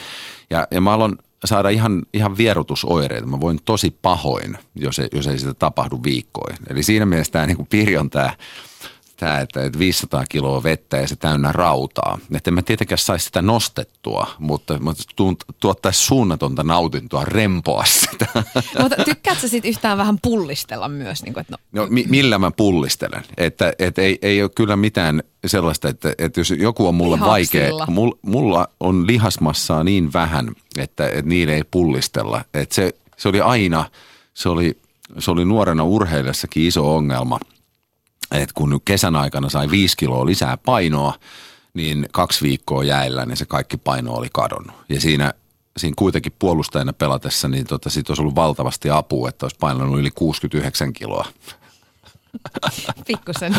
[0.49, 3.27] Ja, ja mä aloin saada ihan, ihan vierotusoireita.
[3.27, 6.55] Mä voin tosi pahoin, jos ei, jos ei sitä tapahdu viikkoin.
[6.69, 8.33] Eli siinä mielessä tämä niin Pirjon tämä,
[9.23, 12.19] tämä, että, että 500 kiloa vettä ja se täynnä rautaa.
[12.35, 15.03] Että en mä tietenkään saisi sitä nostettua, mutta, mutta
[15.59, 18.25] tuottaisi suunnatonta nautintoa rempoa sitä.
[18.81, 21.23] Mutta tykkäätkö sitten yhtään vähän pullistella myös?
[21.23, 21.81] Niin kuin, että no.
[21.81, 23.23] no mi- millä mä pullistelen?
[23.37, 27.69] Että, että ei, ei ole kyllä mitään sellaista, että, että jos joku on mulle vaikea,
[27.87, 32.45] mulla, mulla on lihasmassaa niin vähän, että, että niille ei pullistella.
[32.53, 33.85] Että se, se oli aina,
[34.33, 34.77] se oli,
[35.19, 37.39] se oli nuorena urheilijassakin iso ongelma–
[38.33, 41.13] että kun kesän aikana sai viisi kiloa lisää painoa,
[41.73, 44.75] niin kaksi viikkoa jäillä, niin se kaikki paino oli kadonnut.
[44.89, 45.33] Ja siinä,
[45.77, 50.11] siinä kuitenkin puolustajana pelatessa, niin tota, siitä olisi ollut valtavasti apua, että olisi painanut yli
[50.11, 51.25] 69 kiloa.
[53.07, 53.55] Pikkusen.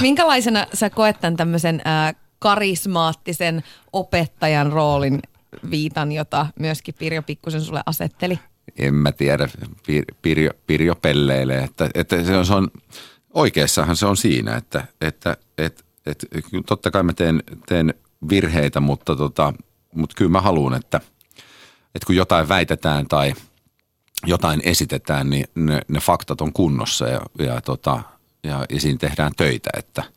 [0.00, 5.22] Minkälaisena sä koet tämän tämmöisen äh, karismaattisen opettajan roolin
[5.70, 8.38] viitan, jota myöskin Pirjo Pikkusen sulle asetteli?
[8.78, 9.48] En mä tiedä,
[9.86, 12.68] Pir, Pirjo, Pirjo pelleilee, että, että se on, se on
[13.34, 16.26] oikeassahan se on siinä, että, että, että, että
[16.66, 17.94] totta kai mä teen, teen
[18.28, 19.52] virheitä, mutta, tota,
[19.94, 21.00] mutta kyllä mä haluan, että,
[21.94, 23.32] että kun jotain väitetään tai
[24.26, 28.02] jotain esitetään, niin ne, ne faktat on kunnossa ja, ja, tota,
[28.44, 30.04] ja, ja siinä tehdään töitä, että–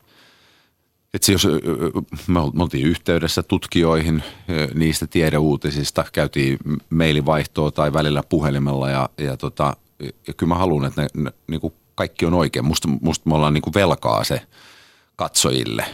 [1.14, 1.48] että jos
[2.26, 4.22] me oltiin yhteydessä tutkijoihin
[4.74, 6.58] niistä tiedeuutisista, käytiin
[6.90, 9.76] mailivaihtoa tai välillä puhelimella ja, ja, tota,
[10.26, 12.64] ja kyllä mä haluan, että ne, ne niin kuin kaikki on oikein.
[12.64, 14.40] Musta, musta me ollaan niin kuin velkaa se
[15.16, 15.84] katsojille.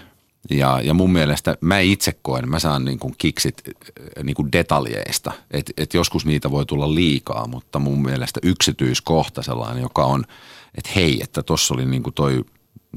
[0.51, 4.53] Ja, ja mun mielestä mä itse koen, mä saan niin kuin kiksit äh, niin kuin
[4.53, 5.33] detaljeista.
[5.51, 10.25] Että et joskus niitä voi tulla liikaa, mutta mun mielestä yksityiskohta sellainen, joka on,
[10.75, 12.45] että hei, että tuossa oli niin kuin toi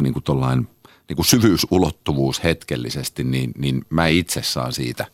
[0.02, 0.68] niin kuin tollain,
[1.10, 5.06] niin kuin syvyysulottuvuus hetkellisesti, niin, niin mä itse saan siitä,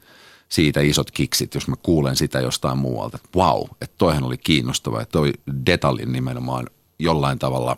[0.50, 3.18] siitä isot kiksit, jos mä kuulen sitä jostain muualta.
[3.18, 5.34] Että wow, että toihan oli kiinnostava, että toi
[5.66, 6.68] detaljin nimenomaan
[7.00, 7.78] jollain tavalla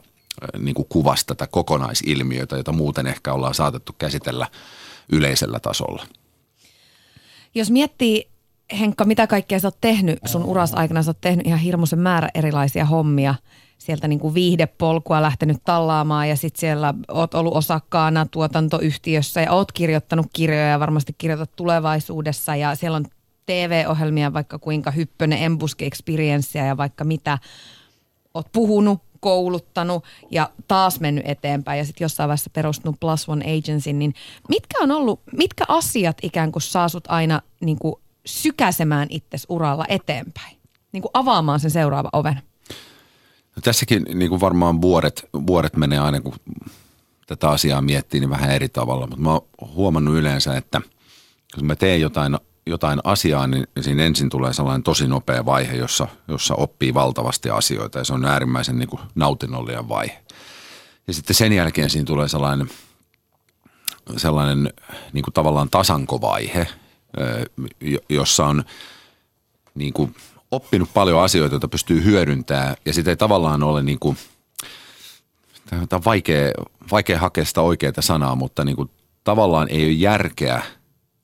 [0.59, 4.47] niin kuin kuvasi tätä kokonaisilmiötä, jota muuten ehkä ollaan saatettu käsitellä
[5.11, 6.05] yleisellä tasolla.
[7.55, 8.31] Jos miettii,
[8.79, 12.29] Henkka, mitä kaikkea sä oot tehnyt sun uras aikana, sä oot tehnyt ihan hirmuisen määrä
[12.33, 13.35] erilaisia hommia.
[13.77, 19.71] Sieltä niin kuin viihdepolkua lähtenyt tallaamaan ja sitten siellä oot ollut osakkaana tuotantoyhtiössä ja oot
[19.71, 23.05] kirjoittanut kirjoja ja varmasti kirjoitat tulevaisuudessa ja siellä on
[23.45, 27.37] TV-ohjelmia vaikka kuinka Hyppönen Embuske Experience ja vaikka mitä.
[28.33, 33.93] Oot puhunut, kouluttanut ja taas mennyt eteenpäin ja sitten jossain vaiheessa perustunut Plus One Agency,
[33.93, 34.13] niin
[34.49, 39.85] mitkä on ollut, mitkä asiat ikään kuin saa sut aina niin kuin sykäsemään itses uralla
[39.89, 40.57] eteenpäin?
[40.91, 42.41] Niin kuin avaamaan sen seuraava oven.
[43.55, 46.35] No tässäkin niin kuin varmaan vuodet, vuodet menee aina, kun
[47.27, 49.07] tätä asiaa miettii, niin vähän eri tavalla.
[49.07, 50.81] Mutta mä oon huomannut yleensä, että
[51.55, 56.07] kun mä teen jotain jotain asiaa, niin siinä ensin tulee sellainen tosi nopea vaihe, jossa,
[56.27, 60.23] jossa oppii valtavasti asioita ja se on äärimmäisen niin kuin nautinnollinen vaihe.
[61.07, 62.69] Ja sitten sen jälkeen siinä tulee sellainen,
[64.17, 64.73] sellainen
[65.13, 66.67] niin kuin tavallaan tasankovaihe,
[68.09, 68.63] jossa on
[69.75, 70.15] niin kuin
[70.51, 74.17] oppinut paljon asioita, joita pystyy hyödyntämään ja sitä ei tavallaan ole niin kuin,
[75.69, 76.51] tämä on vaikea,
[76.91, 78.89] vaikea hakea sitä oikeaa sanaa, mutta niin kuin
[79.23, 80.61] tavallaan ei ole järkeä–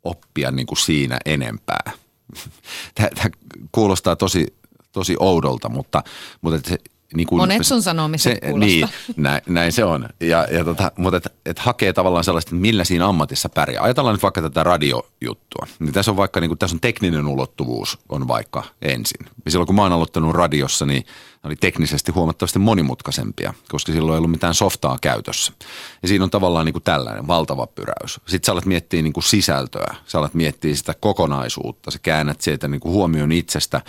[0.07, 1.91] oppia niin kuin siinä enempää.
[2.95, 3.29] Tämä, tämä
[3.71, 4.47] kuulostaa tosi,
[4.91, 6.03] tosi oudolta, mutta,
[6.41, 6.77] mutta se,
[7.13, 10.09] niin kuin, Monet sun sanomisen se, Niin, näin, näin se on.
[10.19, 13.83] Ja, ja tota, mutta et, et hakee tavallaan sellaista, että millä siinä ammatissa pärjää.
[13.83, 15.67] Ajatellaan nyt vaikka tätä radiojuttua.
[15.79, 19.27] Niin tässä on vaikka, niin kuin, tässä on tekninen ulottuvuus on vaikka ensin.
[19.45, 21.03] Ja silloin kun mä oon aloittanut radiossa, niin
[21.47, 25.53] oli teknisesti huomattavasti monimutkaisempia, koska silloin ei ollut mitään softaa käytössä.
[26.01, 28.13] Ja siinä on tavallaan niin kuin tällainen valtava pyräys.
[28.13, 32.67] Sitten sä alat miettiä niin kuin sisältöä, sä alat miettiä sitä kokonaisuutta, sä käännät sieltä
[32.67, 33.81] niin kuin huomioon itsestä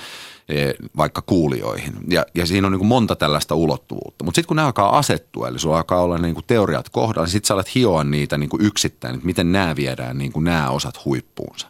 [0.49, 1.95] e, vaikka kuulijoihin.
[2.11, 4.25] Ja, ja siinä on niin kuin monta tällaista ulottuvuutta.
[4.25, 7.33] Mutta sitten kun ne alkaa asettua, eli sulla alkaa olla niin kuin teoriat kohdalla, niin
[7.33, 10.71] sitten sä alat hioa niitä niin kuin yksittäin, että miten nämä viedään niin kuin nämä
[10.71, 11.69] osat huippuunsa.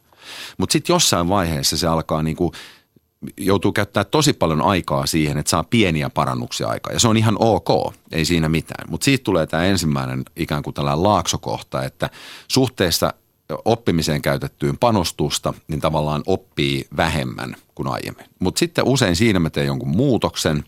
[0.58, 2.52] Mutta sitten jossain vaiheessa se alkaa niin kuin–
[3.36, 6.92] joutuu käyttää tosi paljon aikaa siihen, että saa pieniä parannuksia aikaa.
[6.92, 8.90] Ja se on ihan ok, ei siinä mitään.
[8.90, 12.10] Mutta siitä tulee tämä ensimmäinen ikään kuin tällainen laaksokohta, että
[12.48, 13.14] suhteessa
[13.64, 18.26] oppimiseen käytettyyn panostusta, niin tavallaan oppii vähemmän kuin aiemmin.
[18.38, 20.64] Mutta sitten usein siinä mä teen jonkun muutoksen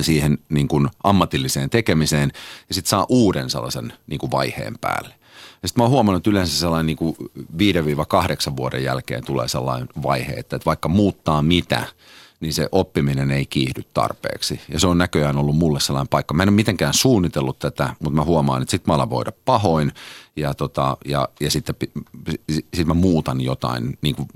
[0.00, 2.32] siihen niin kuin ammatilliseen tekemiseen
[2.68, 5.14] ja sitten saa uuden sellaisen niin kuin vaiheen päälle.
[5.66, 7.16] Sitten mä oon huomannut, että yleensä sellainen niin kuin
[8.50, 11.86] 5-8 vuoden jälkeen tulee sellainen vaihe, että, että vaikka muuttaa mitä,
[12.40, 14.60] niin se oppiminen ei kiihdy tarpeeksi.
[14.68, 16.34] Ja se on näköjään ollut mulle sellainen paikka.
[16.34, 19.92] Mä en ole mitenkään suunnitellut tätä, mutta mä huomaan, että sitten mä alan voida pahoin
[20.36, 21.74] ja, tota, ja, ja sitten
[22.74, 24.28] sit mä muutan jotain, niin kuin,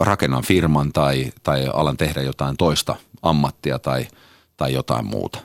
[0.00, 4.06] rakennan firman tai, tai alan tehdä jotain toista ammattia tai,
[4.58, 5.38] tai jotain muuta.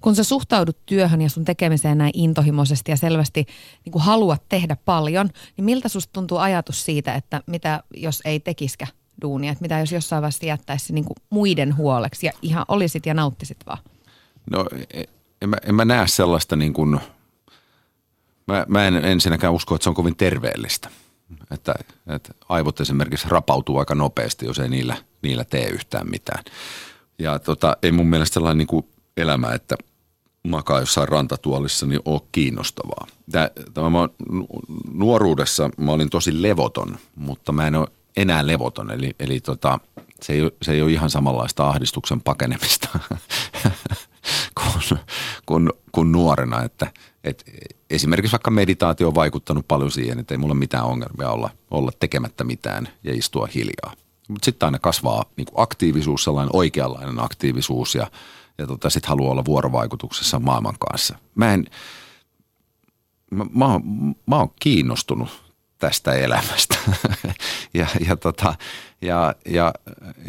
[0.00, 3.46] Kun sä suhtaudut työhön ja sun tekemiseen näin intohimoisesti ja selvästi
[3.84, 8.40] niin kuin haluat tehdä paljon, niin miltä susta tuntuu ajatus siitä, että mitä jos ei
[8.40, 8.86] tekiskä
[9.22, 13.14] duunia, että mitä jos jossain vaiheessa jättäisi niin kuin muiden huoleksi ja ihan olisit ja
[13.14, 13.78] nauttisit vaan?
[14.50, 15.04] No e,
[15.42, 17.00] en mä, en mä näe sellaista niin kuin,
[18.46, 20.90] mä, mä en ensinnäkään usko, että se on kovin terveellistä.
[21.50, 21.74] Että,
[22.06, 26.44] että aivot esimerkiksi rapautuu aika nopeasti, jos ei niillä, niillä tee yhtään mitään.
[27.18, 29.76] Ja tota, ei mun mielestä sellainen niin kuin elämä, että
[30.48, 33.06] makaa jossain rantatuolissa, niin ole kiinnostavaa.
[33.74, 34.08] Tämä, mä,
[34.92, 38.90] nuoruudessa mä olin tosi levoton, mutta mä en ole enää levoton.
[38.90, 39.78] Eli, eli tota,
[40.22, 42.88] se, ei, se ei ole ihan samanlaista ahdistuksen pakenemista
[44.54, 44.98] kuin,
[45.46, 46.62] kuin, kuin nuorena.
[46.62, 46.92] Että,
[47.24, 47.44] et
[47.90, 52.44] esimerkiksi vaikka meditaatio on vaikuttanut paljon siihen, että ei mulla mitään ongelmia olla, olla tekemättä
[52.44, 54.07] mitään ja istua hiljaa.
[54.28, 58.06] Mutta sitten aina kasvaa niin aktiivisuus, sellainen oikeanlainen aktiivisuus ja,
[58.58, 61.18] ja tota, sitten haluaa olla vuorovaikutuksessa maailman kanssa.
[61.34, 61.66] Mä en,
[63.30, 63.80] mä, mä,
[64.26, 65.28] mä oon kiinnostunut
[65.78, 66.78] tästä elämästä.
[67.74, 68.54] ja, ja, tota,
[69.02, 69.72] ja, ja,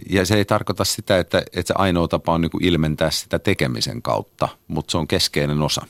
[0.09, 3.39] ja se ei tarkoita sitä, että, että se ainoa tapa on niin kuin ilmentää sitä
[3.39, 5.85] tekemisen kautta, mutta se on keskeinen osa.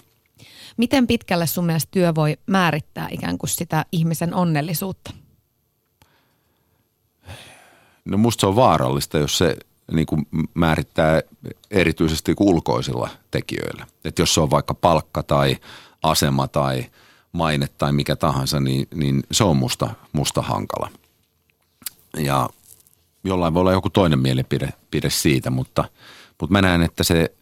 [0.77, 5.11] Miten pitkälle sun mielestä työ voi määrittää ikään kuin sitä ihmisen onnellisuutta?
[8.09, 9.57] No musta se on vaarallista, jos se
[9.91, 11.21] niin kuin määrittää
[11.71, 13.87] erityisesti ulkoisilla tekijöillä.
[14.05, 15.57] Että jos se on vaikka palkka tai
[16.03, 16.85] asema tai
[17.31, 20.89] maine tai mikä tahansa, niin, niin se on musta, musta hankala.
[22.17, 22.49] Ja
[23.23, 25.85] jollain voi olla joku toinen mielipide pide siitä, mutta,
[26.39, 27.33] mutta mä näen, että se,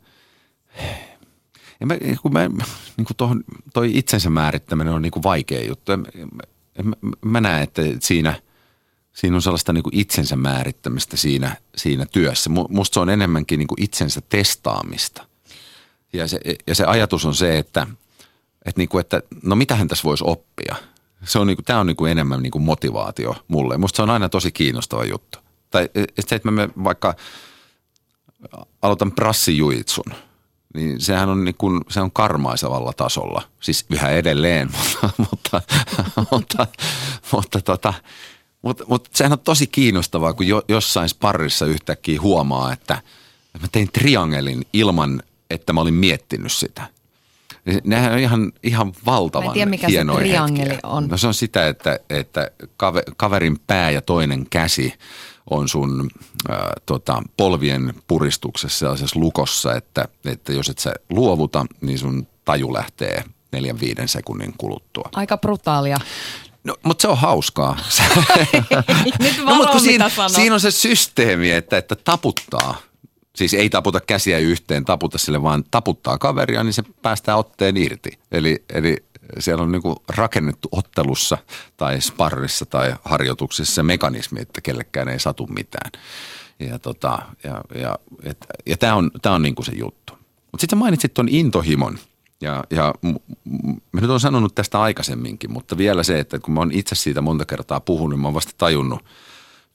[1.81, 2.47] en mä, kun mä,
[2.97, 5.91] niin kuin tohon, toi itsensä määrittäminen on niin kuin vaikea juttu.
[5.97, 6.05] Mä,
[6.83, 8.33] mä, mä näen, että siinä–
[9.17, 12.49] siinä on sellaista niin kuin itsensä määrittämistä siinä, siinä työssä.
[12.69, 15.25] Musta se on enemmänkin niin kuin itsensä testaamista.
[16.13, 17.87] Ja se, ja se ajatus on se, että,
[18.65, 20.75] että, niin kuin, että no mitähän tässä voisi oppia.
[21.23, 23.77] Se on niin kuin, tämä on niin kuin enemmän niin kuin motivaatio mulle.
[23.77, 25.39] Musta se on aina tosi kiinnostava juttu.
[25.71, 25.89] Tai
[26.27, 27.15] se, että mä vaikka
[28.81, 30.13] aloitan prassijujitsun,
[30.73, 33.41] niin sehän on, niin kuin, se on karmaisevalla tasolla.
[33.59, 35.61] Siis yhä edelleen, mutta, mutta,
[36.31, 36.67] mutta,
[37.31, 37.93] mutta tota,
[38.61, 43.01] mutta mut sehän on tosi kiinnostavaa, kun jo, jossain sparrissa yhtäkkiä huomaa, että
[43.61, 46.87] mä tein triangelin ilman, että mä olin miettinyt sitä.
[47.83, 50.89] Nehän on ihan, ihan valtavan tiedä, mikä hienoja se triangeli hetkiä.
[50.89, 51.07] on.
[51.07, 52.51] No se on sitä, että, että
[53.17, 54.93] kaverin pää ja toinen käsi
[55.49, 56.09] on sun
[56.49, 62.73] äh, tota, polvien puristuksessa sellaisessa lukossa, että, että jos et sä luovuta, niin sun taju
[62.73, 65.09] lähtee neljän viiden sekunnin kuluttua.
[65.13, 65.97] Aika brutaalia.
[66.67, 67.79] No, mutta se on hauskaa.
[69.19, 72.77] Nyt no, mutta siinä, siinä on se systeemi, että, että taputtaa.
[73.35, 78.19] Siis ei taputa käsiä yhteen, taputa sille, vaan taputtaa kaveria, niin se päästää otteen irti.
[78.31, 78.97] Eli, eli
[79.39, 81.37] siellä on niinku rakennettu ottelussa
[81.77, 85.91] tai sparrissa tai harjoituksissa se mekanismi, että kellekään ei satu mitään.
[86.59, 88.33] Ja, tota, ja, ja, ja,
[88.65, 90.13] ja tämä on, tää on niinku se juttu.
[90.51, 91.99] Mutta sitten mainitsit tuon intohimon–
[92.41, 92.93] ja, ja
[93.91, 97.21] mä nyt olen sanonut tästä aikaisemminkin, mutta vielä se, että kun mä oon itse siitä
[97.21, 99.05] monta kertaa puhunut, niin mä oon vasta tajunnut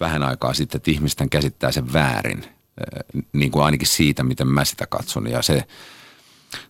[0.00, 2.44] vähän aikaa sitten, että ihmisten käsittää sen väärin,
[3.32, 5.26] niin kuin ainakin siitä, miten mä sitä katson.
[5.30, 5.64] Ja se,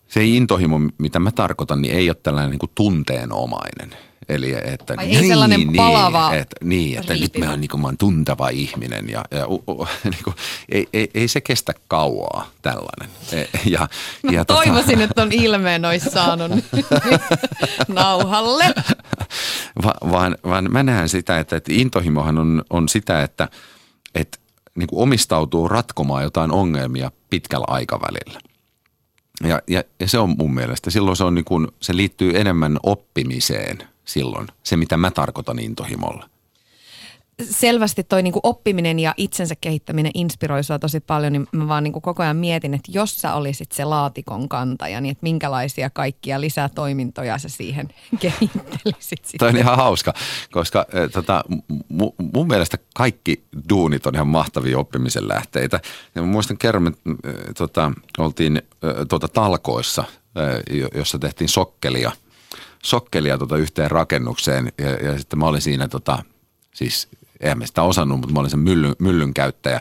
[0.08, 3.96] se intohimo, mitä mä tarkoitan, niin ei ole tällainen niin kuin tunteenomainen–
[4.28, 7.68] Eli että Ai niin, ei sellainen niin, palava että, niin, että nyt mä oon, niin
[7.68, 10.36] kuin, mä oon tuntava ihminen ja, ja u, u, niin kuin,
[10.72, 13.08] ei, ei, ei, se kestä kauaa tällainen.
[13.32, 13.88] E, ja,
[14.22, 15.04] mä ja tota- toivoisin, tota...
[15.04, 16.52] että on ilmeen olisi saanut
[17.88, 18.74] nauhalle.
[19.84, 23.48] Va, vaan, vaan mä näen sitä, että, että intohimohan on, on sitä, että,
[24.14, 24.38] että
[24.74, 28.40] niin kuin omistautuu ratkomaan jotain ongelmia pitkällä aikavälillä.
[29.48, 32.78] Ja, ja, ja se on mun mielestä, silloin se, on niin kuin, se liittyy enemmän
[32.82, 36.28] oppimiseen– silloin, se mitä mä tarkoitan intohimolla?
[37.50, 42.00] selvästi toi niinku oppiminen ja itsensä kehittäminen inspiroi sua tosi paljon, niin mä vaan niinku
[42.00, 47.38] koko ajan mietin, että jos sä olisit se laatikon kantaja, niin että minkälaisia kaikkia lisätoimintoja
[47.38, 47.88] sä siihen
[48.20, 50.14] kehittelisit Toi on ihan hauska,
[50.50, 51.44] koska äh, tota,
[51.88, 55.80] mu, mun mielestä kaikki duunit on ihan mahtavia oppimisen lähteitä.
[56.14, 60.04] Ja mä muistan kerran, että äh, tota, oltiin äh, tota, talkoissa,
[60.94, 62.12] jossa tehtiin sokkelia–
[62.84, 64.72] sokkelia tota yhteen rakennukseen.
[64.78, 66.24] Ja, ja sitten mä olin siinä tota,
[66.74, 67.08] siis
[67.42, 69.80] eihän me sitä osannut, mutta mä olin sen myllyn, myllyn käyttäjä.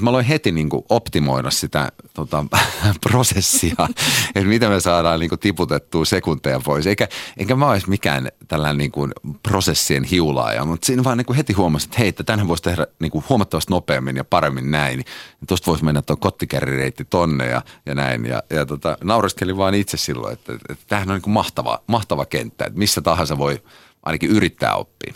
[0.00, 2.44] Mä aloin heti niin kuin optimoida sitä tota,
[3.08, 3.74] prosessia,
[4.34, 6.86] että miten me saadaan niin kuin tiputettua sekunteja pois.
[6.86, 11.36] Eikä, eikä mä olisi mikään tällainen niin kuin prosessien hiulaaja, mutta siinä vaan niin kuin
[11.36, 15.04] heti huomasin, että hei, että tänhän voisi tehdä niin kuin huomattavasti nopeammin ja paremmin näin.
[15.48, 18.26] Tuosta voisi mennä tuo kottikärrireitti tonne ja, ja näin.
[18.26, 21.82] Ja, ja tota, naureskelin vaan itse silloin, että, että, että tämähän on niin kuin mahtava,
[21.86, 23.62] mahtava kenttä, että missä tahansa voi
[24.02, 25.14] ainakin yrittää oppia.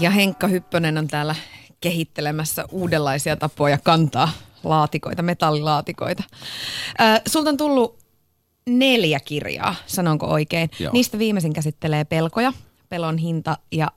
[0.00, 1.34] Ja Henkka Hyppönen on täällä
[1.80, 4.30] kehittelemässä uudenlaisia tapoja kantaa
[4.64, 6.22] laatikoita, metallilaatikoita.
[7.00, 7.98] Äh, sulta on tullut
[8.66, 10.70] neljä kirjaa, sanonko oikein.
[10.78, 10.92] Joo.
[10.92, 12.52] Niistä viimeisin käsittelee pelkoja,
[12.88, 13.88] pelon hinta ja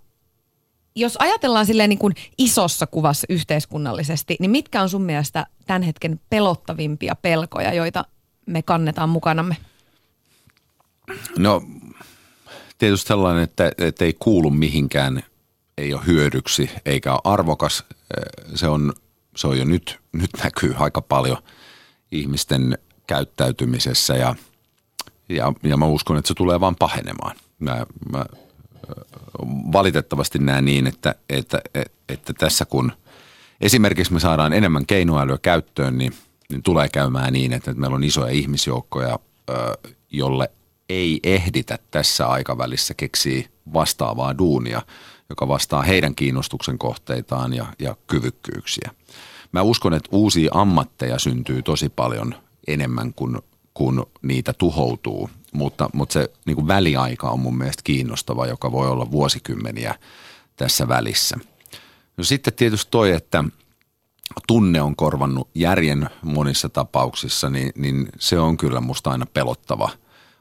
[0.96, 6.20] jos ajatellaan silleen niin kuin isossa kuvassa yhteiskunnallisesti, niin mitkä on sun mielestä tämän hetken
[6.30, 8.06] pelottavimpia pelkoja, joita
[8.46, 9.58] me kannetaan mukanamme?
[11.38, 11.62] No
[12.78, 15.24] tietysti sellainen, että, että ei kuulu mihinkään,
[15.78, 17.84] ei ole hyödyksi eikä ole arvokas.
[18.56, 18.94] Se on,
[19.36, 21.38] se on jo nyt, nyt näkyy aika paljon
[22.12, 24.36] ihmisten käyttäytymisessä ja,
[25.30, 27.36] ja, ja mä uskon, että se tulee vaan pahenemaan.
[27.60, 28.26] Mä, mä
[29.72, 32.92] valitettavasti näen niin, että, että, että, että tässä kun
[33.62, 36.14] esimerkiksi me saadaan enemmän keinoälyä käyttöön, niin,
[36.50, 39.20] niin tulee käymään niin, että meillä on isoja ihmisjoukkoja,
[40.12, 40.52] jolle
[40.90, 44.82] ei ehditä tässä aikavälissä keksiä vastaavaa duunia,
[45.32, 48.92] joka vastaa heidän kiinnostuksen kohteitaan ja, ja kyvykkyyksiä.
[49.52, 52.36] Mä uskon, että uusia ammatteja syntyy tosi paljon
[52.68, 53.40] enemmän kuin,
[53.74, 58.90] kuin niitä tuhoutuu– mutta, mutta se niin kuin väliaika on mun mielestä kiinnostava, joka voi
[58.90, 59.96] olla vuosikymmeniä
[60.56, 61.38] tässä välissä.
[62.18, 63.44] No sitten tietysti toi, että
[64.48, 69.90] tunne on korvannut järjen monissa tapauksissa, niin, niin se on kyllä musta aina pelottava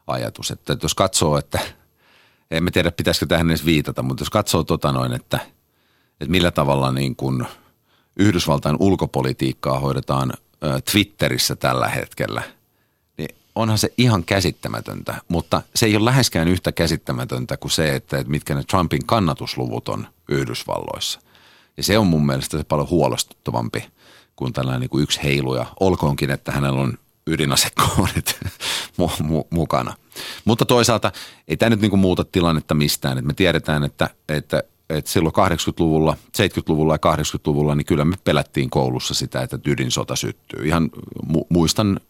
[0.07, 0.51] ajatus.
[0.51, 1.59] Että jos katsoo, että
[2.51, 5.39] en mä tiedä pitäisikö tähän edes viitata, mutta jos katsoo tota noin, että,
[6.21, 7.47] että millä tavalla niin kuin
[8.17, 10.33] Yhdysvaltain ulkopolitiikkaa hoidetaan
[10.93, 12.43] Twitterissä tällä hetkellä–
[13.55, 18.55] onhan se ihan käsittämätöntä, mutta se ei ole läheskään yhtä käsittämätöntä kuin se, että mitkä
[18.55, 21.21] ne Trumpin kannatusluvut on Yhdysvalloissa.
[21.77, 23.85] Ja se on mun mielestä se paljon huolestuttavampi
[24.37, 25.67] kuin tällainen niin kuin yksi heiluja.
[25.81, 28.39] Olkoonkin, että hänellä on ydinasekoodit
[29.01, 29.95] mu- mu- mukana.
[30.45, 31.13] Mutta toisaalta
[31.49, 33.19] ei tämä nyt niin kuin muuta tilannetta mistään.
[33.19, 38.71] Et me tiedetään, että, että, että silloin 80-luvulla, 70-luvulla ja 80-luvulla, niin kyllä me pelättiin
[38.71, 40.67] koulussa sitä, että ydinsota syttyy.
[40.67, 40.91] Ihan
[41.33, 42.01] mu- muistan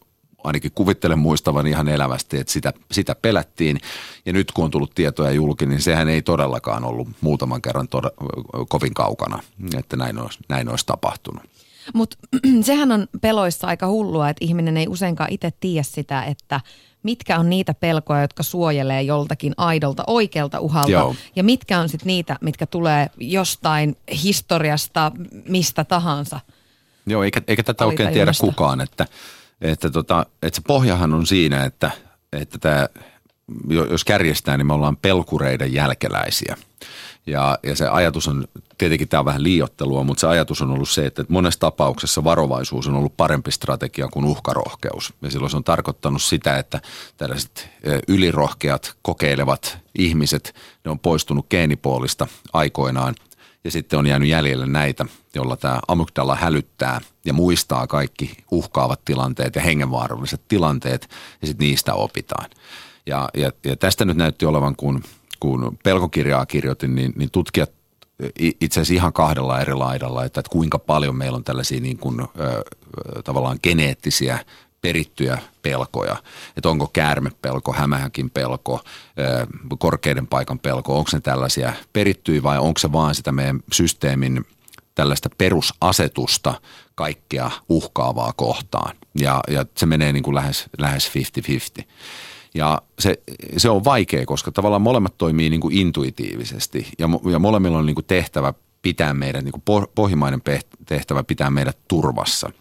[0.45, 3.81] ainakin kuvittelen muistavan ihan elävästi, että sitä, sitä pelättiin.
[4.27, 8.67] Ja nyt kun on tullut tietoja julki, niin sehän ei todellakaan ollut muutaman kerran tod-
[8.69, 9.43] kovin kaukana,
[9.79, 11.43] että näin olisi, näin olisi tapahtunut.
[11.94, 12.16] Mutta
[12.62, 16.61] sehän on peloissa aika hullua, että ihminen ei useinkaan itse tiedä sitä, että
[17.03, 20.90] mitkä on niitä pelkoja, jotka suojelee joltakin aidolta oikealta uhalta.
[20.90, 21.14] Joo.
[21.37, 25.12] Ja mitkä on sitten niitä, mitkä tulee jostain historiasta,
[25.48, 26.40] mistä tahansa.
[27.07, 29.07] Joo, eikä, eikä tätä oikein tiedä kukaan, että–
[29.61, 31.90] että, tota, että se pohjahan on siinä, että,
[32.33, 32.88] että tämä,
[33.90, 36.57] jos kärjestää, niin me ollaan pelkureiden jälkeläisiä.
[37.26, 38.44] Ja, ja se ajatus on,
[38.78, 42.88] tietenkin tämä on vähän liiottelua, mutta se ajatus on ollut se, että monessa tapauksessa varovaisuus
[42.88, 45.14] on ollut parempi strategia kuin uhkarohkeus.
[45.22, 46.80] Ja silloin se on tarkoittanut sitä, että
[47.16, 47.68] tällaiset
[48.09, 50.54] ylirohkeat, kokeilevat ihmiset,
[50.85, 53.14] ne on poistunut geenipuolista aikoinaan–
[53.64, 59.54] ja sitten on jäänyt jäljelle näitä, jolla tämä amygdala hälyttää ja muistaa kaikki uhkaavat tilanteet
[59.54, 62.50] ja hengenvaaralliset tilanteet ja sitten niistä opitaan.
[63.06, 65.02] Ja, ja, ja tästä nyt näytti olevan, kun,
[65.40, 67.70] kun pelkokirjaa kirjoitin, niin, niin tutkijat
[68.37, 72.20] itse asiassa ihan kahdella eri laidalla, että, että kuinka paljon meillä on tällaisia niin kuin,
[72.20, 72.62] ö,
[73.24, 74.38] tavallaan geneettisiä
[74.81, 76.16] perittyjä pelkoja.
[76.57, 78.81] Että onko käärmepelko, hämähäkin pelko,
[79.79, 84.44] korkeiden paikan pelko, onko ne tällaisia perittyjä vai onko se vaan sitä meidän systeemin
[84.94, 86.61] tällaista perusasetusta
[86.94, 88.96] kaikkea uhkaavaa kohtaan.
[89.14, 91.11] Ja, ja se menee niin kuin lähes, lähes
[91.81, 91.85] 50-50.
[92.55, 93.23] Ja se,
[93.57, 96.89] se on vaikea, koska tavallaan molemmat toimii niin kuin intuitiivisesti.
[96.99, 100.43] Ja, ja molemmilla on niin kuin tehtävä pitää meidän, niin kuin pohjimainen
[100.87, 102.53] tehtävä pitää meidät turvassa–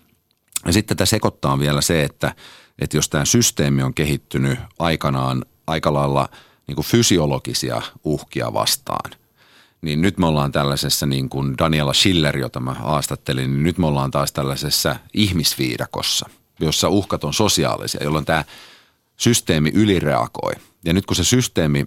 [0.65, 2.35] ja sitten tätä sekoittaa vielä se, että,
[2.79, 6.29] että jos tämä systeemi on kehittynyt aikanaan aika lailla
[6.67, 9.11] niin kuin fysiologisia uhkia vastaan,
[9.81, 13.87] niin nyt me ollaan tällaisessa niin kuin Daniela Schiller, jota mä haastattelin, niin nyt me
[13.87, 18.43] ollaan taas tällaisessa ihmisviidakossa, jossa uhkat on sosiaalisia, jolloin tämä
[19.19, 20.53] systeemi ylireagoi.
[20.85, 21.85] Ja nyt kun se systeemi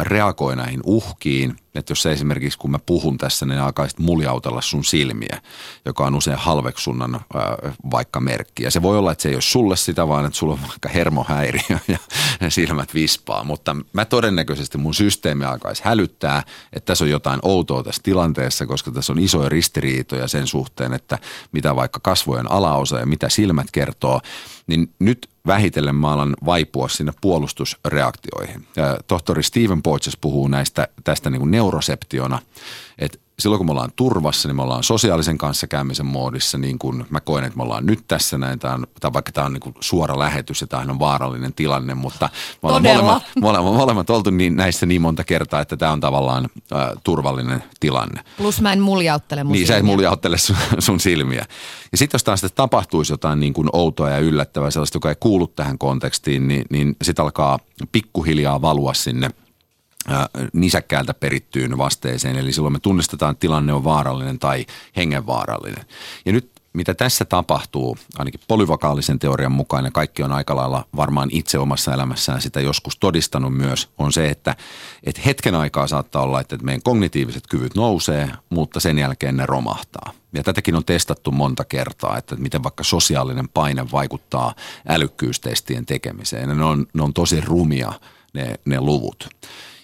[0.00, 5.40] reagoi näihin uhkiin Että jos esimerkiksi kun mä puhun tässä, niin alkaisit muljautella sun silmiä,
[5.84, 7.22] joka on usein halveksunnan äh,
[7.90, 8.62] vaikka merkki.
[8.62, 10.88] Ja se voi olla, että se ei ole sulle sitä, vaan että sulla on vaikka
[10.88, 11.78] hermohäiriö
[12.40, 13.44] ja silmät vispaa.
[13.44, 16.42] Mutta mä todennäköisesti mun systeemi alkaisi hälyttää,
[16.72, 21.18] että tässä on jotain outoa tässä tilanteessa, koska tässä on isoja ristiriitoja sen suhteen, että
[21.52, 24.20] mitä vaikka kasvojen alaosa ja mitä silmät kertoo.
[24.66, 28.66] Niin nyt vähitellen mä alan vaipua sinne puolustusreaktioihin.
[28.76, 32.38] Ja tohtori Steven Porges puhuu näistä, tästä niin kuin neuroseptiona,
[32.98, 37.20] että silloin kun me ollaan turvassa, niin me ollaan sosiaalisen kanssakäymisen moodissa, niin kuin mä
[37.20, 40.18] koen, että me ollaan nyt tässä näin, tämä on, tämä, vaikka tämä on niin suora
[40.18, 42.28] lähetys ja tämä on vaarallinen tilanne, mutta
[42.62, 46.48] me ollaan molemmat, molemmat, molemmat oltu niin, näissä niin monta kertaa, että tämä on tavallaan
[46.72, 48.22] äh, turvallinen tilanne.
[48.36, 49.74] Plus mä en muljauttele mun Niin, silmiä.
[49.74, 51.46] sä et muljauttele sun, sun silmiä.
[51.92, 55.16] Ja sitten jos taas sitten tapahtuisi jotain niin kuin outoa ja yllättävää, sellaista, joka ei
[55.20, 57.58] kuulu tähän kontekstiin, niin, niin sitten alkaa
[57.92, 59.30] pikkuhiljaa valua sinne–
[60.52, 62.36] nisäkkäältä perittyyn vasteeseen.
[62.36, 65.84] Eli silloin me tunnistetaan, että tilanne on vaarallinen tai hengenvaarallinen.
[66.26, 71.28] Ja nyt mitä tässä tapahtuu, ainakin polyvakaalisen teorian mukaan, ja kaikki on aika lailla varmaan
[71.32, 74.56] itse omassa elämässään sitä joskus todistanut myös, on se, että,
[75.04, 80.12] että hetken aikaa saattaa olla, että meidän kognitiiviset kyvyt nousee, mutta sen jälkeen ne romahtaa.
[80.32, 84.54] Ja tätäkin on testattu monta kertaa, että miten vaikka sosiaalinen paine vaikuttaa
[84.88, 86.58] älykkyystestien tekemiseen.
[86.58, 87.92] Ne on, ne on tosi rumia
[88.32, 89.28] ne, ne luvut.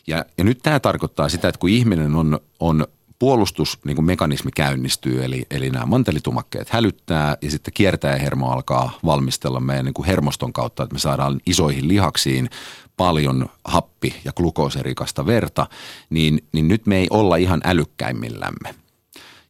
[0.06, 2.86] Ja, ja nyt tämä tarkoittaa sitä, että kun ihminen on, on
[3.18, 9.94] puolustusmekanismi niin käynnistyy, eli, eli nämä mantelitumakkeet hälyttää ja sitten kiertäjähermo alkaa valmistella meidän niin
[9.94, 12.50] kuin hermoston kautta, että me saadaan isoihin lihaksiin
[12.96, 15.66] paljon happi- ja glukooserikasta verta,
[16.10, 18.74] niin, niin nyt me ei olla ihan älykkäimmillämme.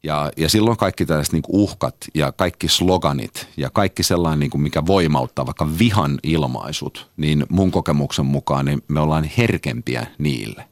[0.02, 4.62] Ja, ja silloin kaikki tällaiset niin uhkat ja kaikki sloganit ja kaikki sellainen, niin kuin
[4.62, 10.64] mikä voimauttaa, vaikka vihan ilmaisut, niin mun kokemuksen mukaan niin me ollaan herkempiä niille.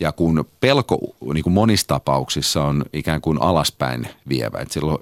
[0.00, 0.98] Ja kun pelko
[1.34, 4.98] niin kuin monissa tapauksissa on ikään kuin alaspäin vievä, että, silloin,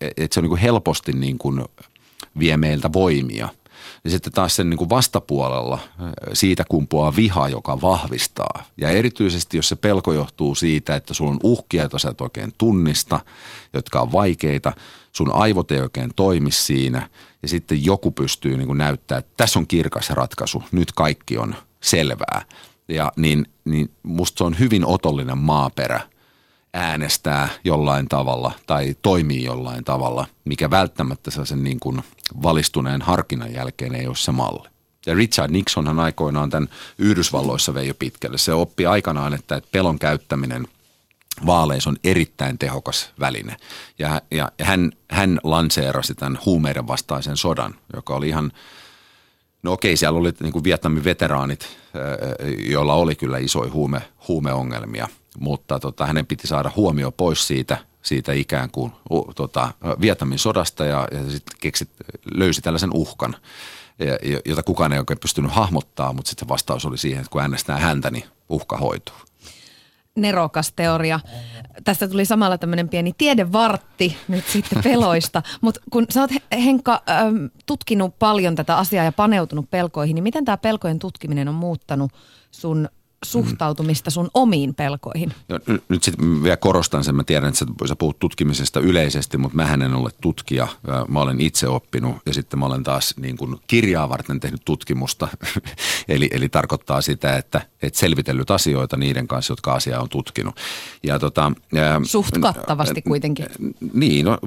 [0.00, 1.64] että se on niin kuin helposti niin kuin
[2.38, 3.48] vie meiltä voimia–
[4.06, 5.78] ja sitten taas sen niin kuin vastapuolella
[6.32, 8.64] siitä kumpuaa viha, joka vahvistaa.
[8.76, 12.52] Ja erityisesti, jos se pelko johtuu siitä, että sulla on uhkia, joita sä et oikein
[12.58, 13.20] tunnista,
[13.72, 14.72] jotka on vaikeita,
[15.12, 17.08] sun aivot ei oikein toimi siinä,
[17.42, 21.54] ja sitten joku pystyy niin kuin näyttämään, että tässä on kirkas ratkaisu, nyt kaikki on
[21.80, 22.42] selvää.
[22.88, 26.00] Ja niin, niin musta se on hyvin otollinen maaperä–
[26.76, 32.02] äänestää jollain tavalla tai toimii jollain tavalla, mikä välttämättä sen niin kuin
[32.42, 34.68] valistuneen harkinnan jälkeen ei ole se malli.
[35.06, 36.68] Ja Richard Nixonhan aikoinaan tämän
[36.98, 38.38] Yhdysvalloissa vei jo pitkälle.
[38.38, 40.68] Se oppi aikanaan, että pelon käyttäminen
[41.46, 43.56] vaaleissa on erittäin tehokas väline.
[43.98, 48.52] Ja, ja, ja hän, hän lanseerasi tämän huumeiden vastaisen sodan, joka oli ihan–
[49.66, 51.78] No okei, siellä oli niin kuin Vietnamin veteraanit,
[52.58, 55.08] joilla oli kyllä isoja huume, huumeongelmia,
[55.40, 58.92] mutta tota, hänen piti saada huomio pois siitä, siitä ikään kuin
[59.36, 61.90] tota, Vietnamin sodasta ja, ja sitten keksit,
[62.34, 63.36] löysi tällaisen uhkan,
[64.46, 68.10] jota kukaan ei oikein pystynyt hahmottaa, mutta sitten vastaus oli siihen, että kun äänestää häntä,
[68.10, 69.16] niin uhka hoituu
[70.16, 71.20] nerokas teoria.
[71.84, 75.42] Tästä tuli samalla tämmöinen pieni tiedevartti nyt sitten peloista.
[75.60, 77.02] Mutta kun sä oot Henkka
[77.66, 82.12] tutkinut paljon tätä asiaa ja paneutunut pelkoihin, niin miten tämä pelkojen tutkiminen on muuttanut
[82.50, 82.88] sun
[83.24, 85.32] suhtautumista sun omiin pelkoihin?
[85.48, 85.58] No,
[85.88, 89.94] nyt sitten vielä korostan sen, mä tiedän, että sä puhut tutkimisesta yleisesti, mutta mä en
[89.94, 90.68] ole tutkija.
[91.08, 95.28] Mä olen itse oppinut ja sitten mä olen taas niin kuin kirjaa varten tehnyt tutkimusta.
[96.08, 100.56] eli, eli tarkoittaa sitä, että, että selvitellyt asioita niiden kanssa, jotka asiaa on tutkinut.
[101.02, 101.52] Ja tota,
[102.02, 103.46] Suht kattavasti kuitenkin.
[103.92, 104.38] Niin, no,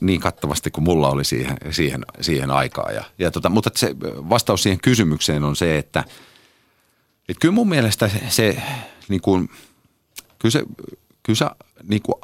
[0.00, 2.94] niin kattavasti kuin mulla oli siihen, siihen, siihen aikaan.
[2.94, 6.04] Ja, ja tota, mutta se vastaus siihen kysymykseen on se, että–
[7.30, 8.62] et kyllä mun mielestä se, se
[9.08, 9.50] niin kuin,
[10.38, 10.64] kyllä se,
[11.22, 11.46] kyllä se
[11.88, 12.14] niin kuin,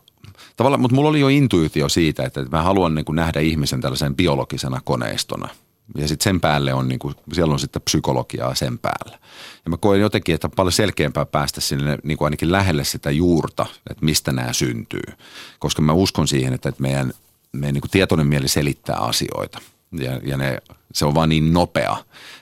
[0.57, 4.17] tavallaan, mutta mulla oli jo intuitio siitä, että mä haluan niin kuin nähdä ihmisen tällaisen
[4.17, 5.49] biologisena koneistona.
[5.97, 9.19] Ja sitten sen päälle on, niin kuin, siellä on sitten psykologiaa sen päällä.
[9.65, 13.11] Ja mä koen jotenkin, että on paljon selkeämpää päästä sinne niin kuin ainakin lähelle sitä
[13.11, 15.13] juurta, että mistä nämä syntyy.
[15.59, 17.13] Koska mä uskon siihen, että meidän,
[17.53, 19.61] meidän niin kuin tietoinen mieli selittää asioita–
[19.93, 20.59] ja, ja ne,
[20.97, 21.97] se on vaan niin nopea,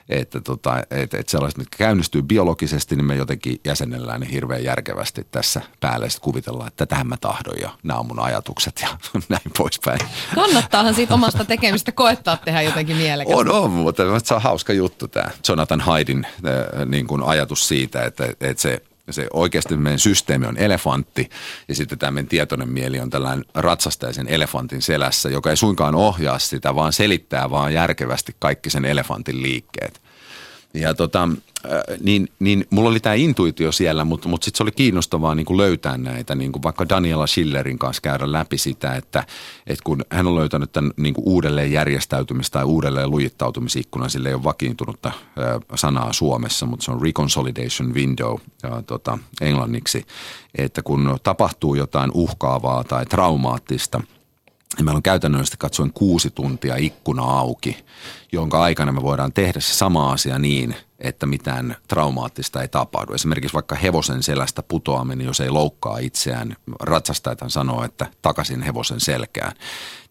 [0.09, 5.27] että, tota, että, että sellaiset, mitkä käynnistyy biologisesti, niin me jotenkin jäsenellään ne hirveän järkevästi
[5.31, 6.09] tässä päälle.
[6.09, 8.87] Sitten kuvitellaan, että tätähän mä tahdon ja nämä on mun ajatukset ja
[9.29, 9.99] näin poispäin.
[10.35, 13.37] Kannattaahan siitä omasta tekemistä koettaa tehdä jotenkin mielekästä.
[13.37, 18.03] On, on, mutta se on hauska juttu tämä Jonathan Haidin äh, niin kuin ajatus siitä,
[18.03, 21.29] että, että se– ja se oikeasti meidän systeemi on elefantti
[21.67, 26.39] ja sitten tämä meidän tietoinen mieli on tällainen ratsastaisen elefantin selässä, joka ei suinkaan ohjaa
[26.39, 30.04] sitä, vaan selittää vaan järkevästi kaikki sen elefantin liikkeet.
[30.75, 31.29] Ja tota,
[32.01, 35.57] niin, niin mulla oli tämä intuitio siellä, mutta, mutta sitten se oli kiinnostavaa niin kuin
[35.57, 39.23] löytää näitä, niin kuin vaikka Daniela Schillerin kanssa käydä läpi sitä, että,
[39.67, 44.35] että kun hän on löytänyt tämän niin kuin uudelleen järjestäytymistä tai uudelleen lujittautumisikkunan, sille ei
[44.35, 45.11] ole vakiintunutta
[45.75, 50.05] sanaa Suomessa, mutta se on reconsolidation window ja, tota, englanniksi,
[50.57, 54.01] että kun tapahtuu jotain uhkaavaa tai traumaattista–
[54.83, 57.77] meillä on käytännöllisesti katsoen kuusi tuntia ikkuna auki,
[58.31, 63.13] jonka aikana me voidaan tehdä se sama asia niin, että mitään traumaattista ei tapahdu.
[63.13, 69.51] Esimerkiksi vaikka hevosen selästä putoaminen, jos ei loukkaa itseään, ratsastajat sanoo, että takaisin hevosen selkään,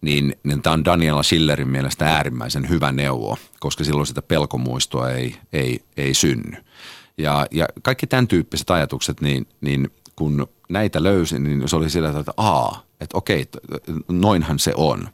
[0.00, 5.36] niin, niin tämä on Daniela Schillerin mielestä äärimmäisen hyvä neuvo, koska silloin sitä pelkomuistoa ei,
[5.52, 6.64] ei, ei synny.
[7.18, 12.08] Ja, ja kaikki tämän tyyppiset ajatukset, niin, niin kun näitä löysin, niin se oli sillä
[12.08, 13.46] että aa, että okei,
[14.08, 15.08] noinhan se on.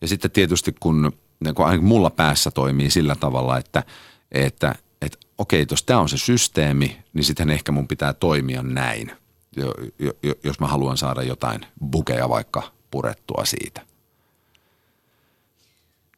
[0.00, 1.12] Ja sitten tietysti kun,
[1.44, 3.82] niin kun ainakin mulla päässä toimii sillä tavalla, että,
[4.32, 9.12] että, että okei, jos tämä on se systeemi, niin sitten ehkä mun pitää toimia näin,
[10.44, 11.60] jos mä haluan saada jotain
[11.90, 13.80] bukeja vaikka purettua siitä.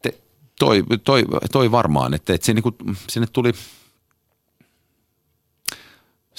[0.03, 0.15] Te,
[0.59, 2.77] toi, toi, toi varmaan, että, että se, niin kuin,
[3.09, 3.53] sinne tuli–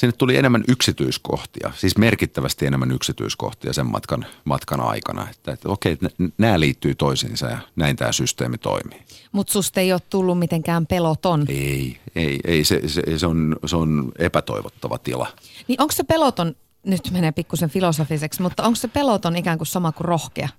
[0.01, 5.29] sinne tuli enemmän yksityiskohtia, siis merkittävästi enemmän yksityiskohtia sen matkan, matkan aikana.
[5.29, 9.01] Että, että okei, että nämä liittyy toisiinsa ja näin tämä systeemi toimii.
[9.31, 11.45] Mutta susta ei ole tullut mitenkään peloton?
[11.49, 15.27] Ei, ei, ei se, se, se, on, se on epätoivottava tila.
[15.67, 19.91] Niin onko se peloton, nyt menee pikkusen filosofiseksi, mutta onko se peloton ikään kuin sama
[19.91, 20.49] kuin rohkea?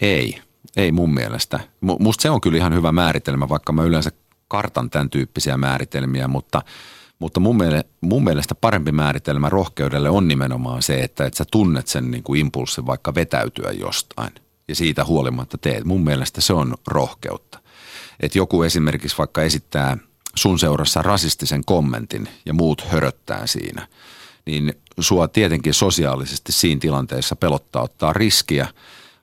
[0.00, 0.40] Ei,
[0.76, 1.60] ei mun mielestä.
[1.80, 4.10] Musta se on kyllä ihan hyvä määritelmä, vaikka mä yleensä
[4.48, 6.62] kartan tämän tyyppisiä määritelmiä, mutta–
[7.20, 11.88] mutta mun mielestä, mun mielestä parempi määritelmä rohkeudelle on nimenomaan se, että, että sä tunnet
[11.88, 14.32] sen niin kuin impulssin vaikka vetäytyä jostain
[14.68, 15.84] ja siitä huolimatta teet.
[15.84, 17.58] Mun mielestä se on rohkeutta.
[18.20, 19.96] Että joku esimerkiksi vaikka esittää
[20.34, 23.88] sun seurassa rasistisen kommentin ja muut höröttää siinä,
[24.46, 28.68] niin sua tietenkin sosiaalisesti siinä tilanteessa pelottaa ottaa riskiä,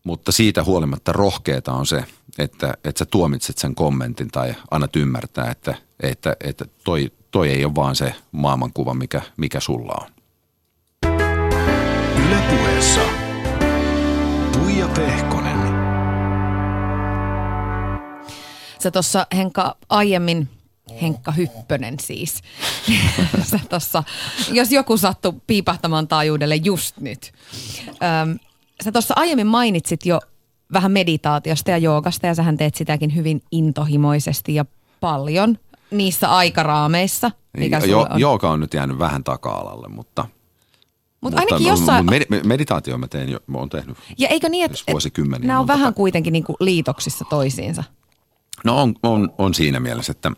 [0.04, 2.04] mutta siitä huolimatta rohkeeta on se,
[2.38, 7.66] että, että sä tuomitset sen kommentin tai annat ymmärtää, että, että, että toi, toi ei
[7.66, 10.12] ole vaan se maailmankuva, mikä, mikä sulla on.
[12.28, 13.02] Ylepuheessa
[14.52, 15.58] Tuija Pehkonen.
[18.80, 20.50] Sä tuossa Henka aiemmin
[21.02, 22.42] Henkka Hyppönen siis.
[23.50, 24.04] Sä tossa,
[24.52, 27.34] jos joku sattuu piipahtamaan taajuudelle just nyt.
[27.90, 28.40] Öm,
[28.84, 30.20] sä tuossa aiemmin mainitsit jo
[30.74, 34.66] vähän meditaatiosta ja joogasta ja sähän teet sitäkin hyvin intohimoisesti ja
[35.00, 35.58] paljon
[35.92, 38.20] niissä aikaraameissa, mikä niin, jo, on.
[38.20, 40.26] Jooga on nyt jäänyt vähän taka-alalle, mutta–
[41.22, 42.06] Mut mutta ainakin jossain...
[42.06, 45.68] Med- meditaatio mä teen jo, mä oon tehnyt Ja eikö niin, että et, nämä on
[45.68, 47.84] vähän kuitenkin niinku liitoksissa toisiinsa?
[48.64, 50.32] No on, on, on siinä mielessä, että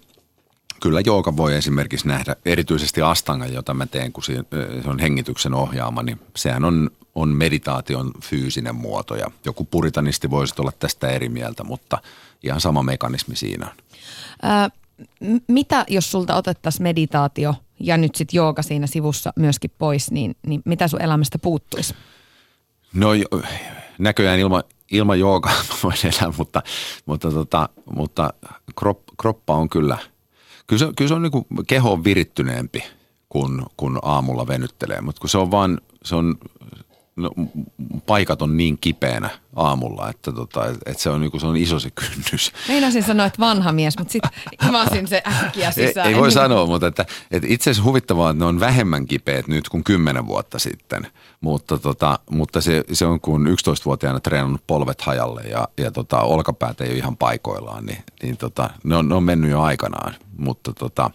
[0.82, 4.44] kyllä jooga voi esimerkiksi nähdä, erityisesti astanga, jota mä teen, kun se
[4.86, 10.72] on hengityksen ohjaama, niin sehän on, on meditaation fyysinen muoto ja joku puritanisti voisi olla
[10.80, 11.98] tästä eri mieltä, mutta
[12.44, 13.74] ihan sama mekanismi siinä on.
[14.52, 14.72] Äh,
[15.48, 20.62] mitä jos sulta otettaisiin meditaatio ja nyt sitten jooga siinä sivussa myöskin pois, niin, niin
[20.66, 21.96] mitä sun elämästä puuttuisi?
[22.94, 23.10] No
[24.00, 26.62] näköjään ilman, ilman joogaa voin elää, mutta,
[27.06, 28.34] mutta, tota, mutta
[28.76, 29.98] krop, kroppa on kyllä,
[30.68, 32.84] kyllä se, kyllä se on niin kuin keho on virittyneempi
[33.30, 36.36] kun, kun aamulla venyttelee, mutta kun se on vaan, se on
[37.22, 37.32] no,
[38.06, 41.80] paikat on niin kipeänä aamulla, että, tota, että se, on, niin kuin, se on iso
[41.80, 42.52] se kynnys.
[42.68, 44.32] Meinasin sanoa, että vanha mies, mutta sitten
[44.68, 46.08] imasin se äkkiä sisään.
[46.08, 46.34] Ei, ei voi niin.
[46.34, 50.28] sanoa, mutta että, että itse asiassa huvittavaa, että ne on vähemmän kipeät nyt kuin kymmenen
[50.28, 51.08] vuotta sitten.
[51.42, 56.82] Mutta, tota, mutta se, se on kun 11-vuotiaana treenannut polvet hajalle ja, ja tota, olkapäät
[56.82, 60.16] ei ole ihan paikoillaan, niin, niin tota, ne, on, ne on mennyt jo aikanaan.
[60.38, 61.12] Mutta, tota,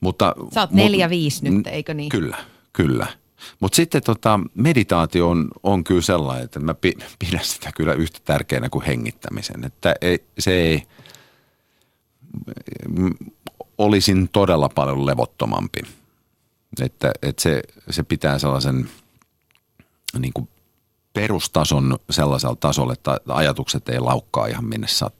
[0.00, 2.08] mutta, Sä oot neljä viisi nyt, eikö niin?
[2.08, 2.36] Kyllä,
[2.72, 3.06] kyllä.
[3.60, 6.74] Mutta sitten tota, meditaatio on, on kyllä sellainen, että mä
[7.18, 9.64] pidän sitä kyllä yhtä tärkeänä kuin hengittämisen.
[9.64, 10.82] Että ei, se ei,
[13.78, 15.80] olisin todella paljon levottomampi.
[16.80, 18.90] Että, että se, se pitää sellaisen
[20.18, 20.48] niin kuin
[21.12, 25.19] perustason sellaisella tasolla, että ajatukset ei laukkaa ihan minne sattuu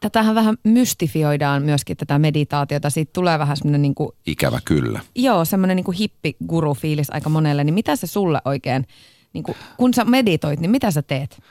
[0.00, 2.90] tätähän vähän mystifioidaan myöskin tätä meditaatiota.
[2.90, 5.00] Siitä tulee vähän semmoinen niin kuin, Ikävä kyllä.
[5.14, 7.64] Joo, semmoinen niin hippiguru-fiilis aika monelle.
[7.64, 8.86] Niin mitä se sulle oikein,
[9.32, 11.42] niin kuin, kun sä meditoit, niin mitä sä teet?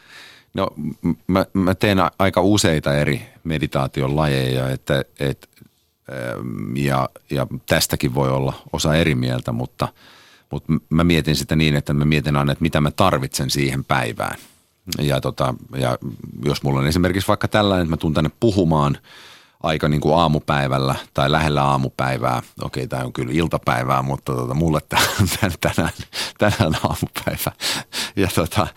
[0.53, 0.67] No
[1.27, 5.49] mä, mä teen aika useita eri meditaation lajeja, että, et,
[6.11, 9.87] ähm, ja, ja tästäkin voi olla osa eri mieltä, mutta,
[10.51, 14.37] mutta mä mietin sitä niin, että mä mietin aina, että mitä mä tarvitsen siihen päivään–
[15.01, 15.97] ja, tota, ja
[16.45, 18.97] jos mulla on esimerkiksi vaikka tällainen, että mä tuun tänne puhumaan
[19.63, 22.43] aika niin kuin aamupäivällä tai lähellä aamupäivää.
[22.61, 25.93] Okei, tämä on kyllä iltapäivää, mutta tota, mulle tänään, tänään,
[26.37, 27.51] tänään aamupäivä.
[28.15, 28.67] Ja, tota,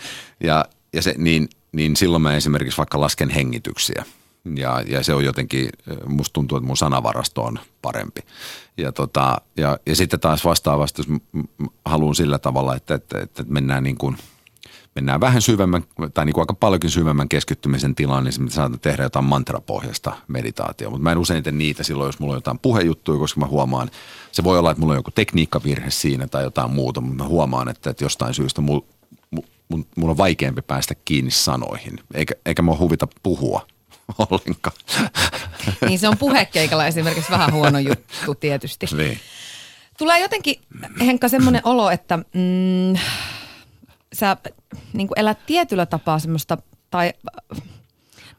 [0.40, 4.04] ja, ja se, niin, niin silloin mä esimerkiksi vaikka lasken hengityksiä.
[4.56, 5.68] Ja, ja se on jotenkin,
[6.06, 8.20] musta tuntuu, että mun sanavarasto on parempi.
[8.76, 11.20] Ja, tota, ja, ja sitten taas vastaavasti, jos
[11.84, 14.16] haluan sillä tavalla, että, että, että mennään niin kuin–
[14.94, 15.84] mennään vähän syvemmän,
[16.14, 20.90] tai niin kuin aika paljonkin syvemmän keskittymisen tilaan, niin saatan tehdä jotain mantrapohjasta meditaatiota.
[20.90, 23.90] Mutta mä en usein tee niitä silloin, jos mulla on jotain puhejuttuja, koska mä huomaan,
[24.32, 27.68] se voi olla, että mulla on joku tekniikkavirhe siinä tai jotain muuta, mutta mä huomaan,
[27.68, 28.84] että, että jostain syystä mulla
[29.70, 33.66] mun, mun on vaikeampi päästä kiinni sanoihin, eikä, eikä mua huvita puhua
[34.30, 34.76] ollenkaan.
[35.86, 38.86] Niin se on puhekeikalla esimerkiksi vähän huono juttu tietysti.
[38.96, 39.18] Niin.
[39.98, 40.60] Tulee jotenkin,
[41.00, 42.98] Henkka, semmoinen olo, että mm,
[44.12, 44.36] sä
[44.92, 46.58] niin kuin elät tietyllä tapaa semmoista,
[46.90, 47.12] tai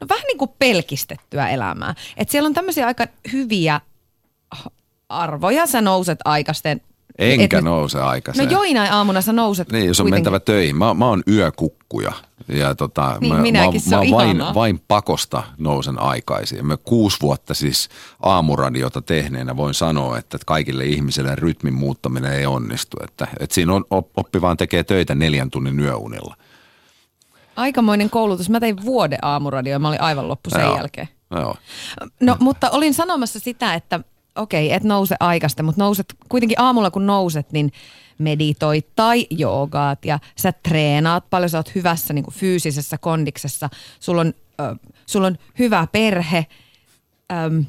[0.00, 1.94] no vähän niin kuin pelkistettyä elämää.
[2.16, 3.80] Että siellä on tämmöisiä aika hyviä
[5.08, 6.80] arvoja, sä nouset aikaisten
[7.18, 8.44] Enkä et, nouse aikaisin.
[8.44, 10.16] No joinain aamuna sä nouset Niin, jos on kuitenkin.
[10.32, 10.76] mentävä töihin.
[10.76, 12.12] Mä, mä oon yökukkuja.
[12.48, 16.66] Ja tota, niin, mä, minäkin, mä, mä vain, vain pakosta nousen aikaisin.
[16.66, 17.88] Mä kuusi vuotta siis
[18.22, 22.96] aamuradiota tehneenä voin sanoa, että kaikille ihmisille rytmin muuttaminen ei onnistu.
[23.04, 26.36] Että, että siinä on, oppi vaan tekee töitä neljän tunnin yöunilla.
[27.56, 28.50] Aikamoinen koulutus.
[28.50, 30.76] Mä tein vuoden aamuradio ja mä olin aivan loppu sen Joo.
[30.76, 31.08] jälkeen.
[31.30, 31.56] Joo.
[32.20, 34.00] No, mutta olin sanomassa sitä, että
[34.36, 37.72] okei, et nouse aikaista, mutta nouset kuitenkin aamulla kun nouset, niin
[38.18, 43.70] meditoit tai joogaat ja sä treenaat paljon, sä oot hyvässä niin kuin fyysisessä kondiksessa,
[44.00, 46.46] sulla on, äh, sul on hyvä perhe,
[47.32, 47.60] ähm,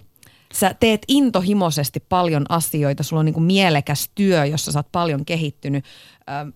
[0.54, 5.26] sä teet intohimoisesti paljon asioita, sulla on niin kuin mielekäs työ, jossa sä oot paljon
[5.26, 5.86] kehittynyt.
[6.30, 6.50] Ähm,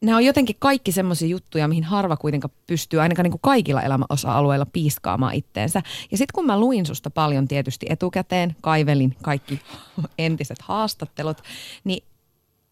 [0.00, 4.66] nämä on jotenkin kaikki semmoisia juttuja, mihin harva kuitenkaan pystyy ainakaan niin kuin kaikilla elämäosa-alueilla
[4.66, 5.82] piiskaamaan itteensä.
[6.10, 9.60] Ja sitten kun mä luin susta paljon tietysti etukäteen, kaivelin kaikki
[10.18, 11.42] entiset haastattelut,
[11.84, 12.02] niin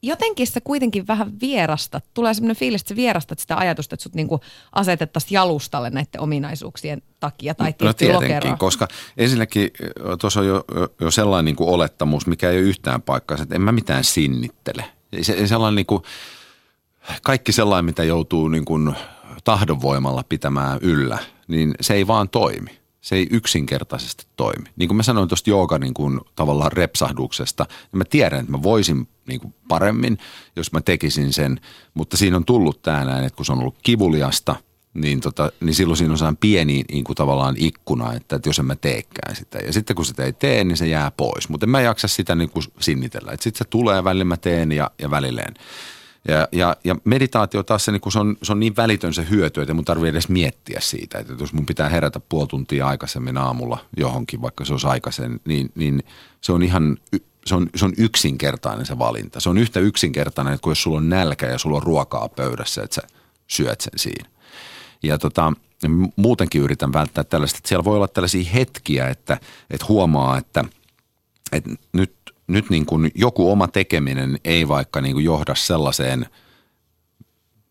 [0.02, 2.04] jotenkin sä kuitenkin vähän vierastat.
[2.14, 4.40] Tulee semmoinen fiilis, että sä vierastat sitä ajatusta, että sut niinku
[4.72, 8.56] asetettaisiin jalustalle näiden ominaisuuksien takia tai No tietenkin, lokeroa.
[8.56, 9.70] koska ensinnäkin
[10.20, 10.64] tuossa on jo,
[11.00, 14.84] jo sellainen niin kuin olettamus, mikä ei ole yhtään paikkaa, että en mä mitään sinnittele.
[15.22, 16.02] Se, sellainen niin kuin,
[17.22, 18.94] kaikki sellainen, mitä joutuu niin kuin
[19.44, 22.84] tahdonvoimalla pitämään yllä, niin se ei vaan toimi.
[23.00, 24.68] Se ei yksinkertaisesti toimi.
[24.76, 28.62] Niin kuin mä sanoin tuosta jooga niin kuin tavallaan repsahduksesta, niin mä tiedän, että mä
[28.62, 30.18] voisin niin kuin paremmin,
[30.56, 31.60] jos mä tekisin sen,
[31.94, 34.56] mutta siinä on tullut tämä näin, että kun se on ollut kivuliasta,
[34.94, 38.58] niin, tota, niin silloin siinä on sellainen pieni niin kuin tavallaan ikkuna, että, että jos
[38.58, 39.58] en mä teekään sitä.
[39.58, 41.48] Ja sitten kun sitä ei tee, niin se jää pois.
[41.48, 43.32] Mutta en mä jaksa sitä niin kuin sinnitellä.
[43.32, 45.54] Sitten se tulee, välillä mä teen ja, ja välilleen.
[46.28, 49.60] Ja, ja, ja meditaatio taas se, niin se, on, se on niin välitön se hyöty,
[49.60, 51.18] että mun tarvii edes miettiä siitä.
[51.18, 55.72] Että jos mun pitää herätä puoli tuntia aikaisemmin aamulla johonkin, vaikka se olisi aikaisemmin, niin,
[55.74, 56.02] niin
[56.40, 56.96] se on ihan
[57.46, 59.40] se on, se on yksinkertainen se valinta.
[59.40, 62.82] Se on yhtä yksinkertainen, että kun jos sulla on nälkä ja sulla on ruokaa pöydässä,
[62.82, 63.02] että sä
[63.46, 64.28] syöt sen siinä.
[65.02, 65.52] Ja tota,
[66.16, 69.38] muutenkin yritän välttää tällaista, että siellä voi olla tällaisia hetkiä, että,
[69.70, 70.64] että huomaa, että,
[71.52, 72.14] että nyt
[72.46, 76.26] nyt niin kuin joku oma tekeminen ei vaikka niin kuin johda sellaiseen,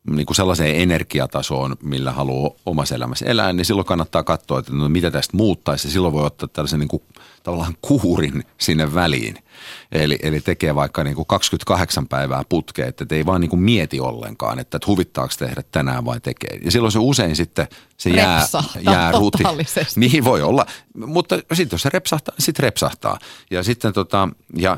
[0.09, 4.89] niin kuin sellaiseen energiatasoon, millä haluaa omassa elämässä elää, niin silloin kannattaa katsoa, että no
[4.89, 5.91] mitä tästä muuttaisi.
[5.91, 7.03] Silloin voi ottaa tällaisen niin kuin,
[7.44, 9.36] tavallaan kuurin sinne väliin.
[9.91, 14.00] Eli, eli tekee vaikka niin kuin 28 päivää putkeen, että ei vaan niin kuin mieti
[14.00, 16.60] ollenkaan, että, että huvittaako tehdä tänään vai tekee.
[16.64, 17.68] Ja silloin se usein sitten
[17.98, 18.46] se jää,
[18.82, 19.44] jää ruti.
[19.96, 23.20] Niin voi olla, mutta sitten jos se repsahtaa, sitten repsahtaa.
[23.52, 24.78] Ja sitten tota, ja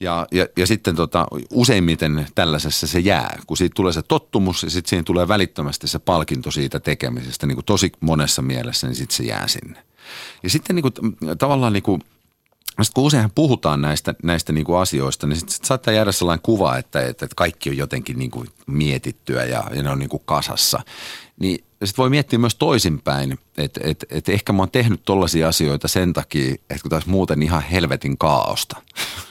[0.00, 4.70] ja, ja, ja sitten tota, useimmiten tällaisessa se jää, kun siitä tulee se tottumus ja
[4.70, 9.16] sitten siihen tulee välittömästi se palkinto siitä tekemisestä, niin kuin tosi monessa mielessä, niin sitten
[9.16, 9.84] se jää sinne.
[10.42, 12.00] Ja sitten niin kuin, tavallaan niin kuin,
[12.68, 16.42] sitten kun useinhan puhutaan näistä, näistä niin kuin asioista, niin sitten sit saattaa jäädä sellainen
[16.42, 20.08] kuva, että, että, että kaikki on jotenkin niin kuin mietittyä ja, ja ne on niin
[20.08, 20.80] kuin kasassa.
[21.40, 25.88] Niin sitten voi miettiä myös toisinpäin, että, että, että ehkä mä oon tehnyt tollaisia asioita
[25.88, 28.76] sen takia, että kun taas muuten ihan helvetin kaaosta.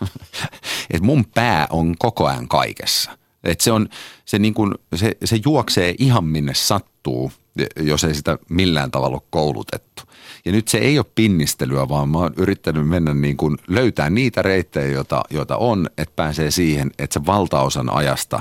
[0.89, 3.17] että mun pää on koko ajan kaikessa.
[3.43, 3.89] Että se, on,
[4.25, 7.31] se, niin kuin, se, se juoksee ihan minne sattuu,
[7.79, 10.03] jos ei sitä millään tavalla ole koulutettu.
[10.47, 14.41] Ja nyt se ei ole pinnistelyä, vaan mä oon yrittänyt mennä niin kuin löytää niitä
[14.41, 18.39] reittejä, joita, joita on, että pääsee siihen, että se valtaosan ajasta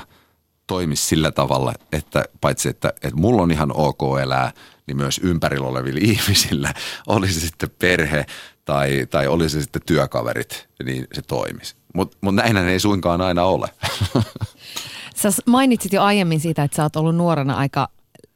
[0.67, 4.53] toimisi sillä tavalla, että paitsi että, että mulla on ihan ok elää,
[4.87, 6.75] niin myös ympärillä olevilla ihmisillä,
[7.07, 8.27] olisi sitten perhe
[8.65, 11.75] tai, tai olisi sitten työkaverit, niin se toimisi.
[11.95, 13.69] Mutta mut näinhän ei suinkaan aina ole.
[15.17, 17.89] Sä mainitsit jo aiemmin siitä, että sä oot ollut nuorena aika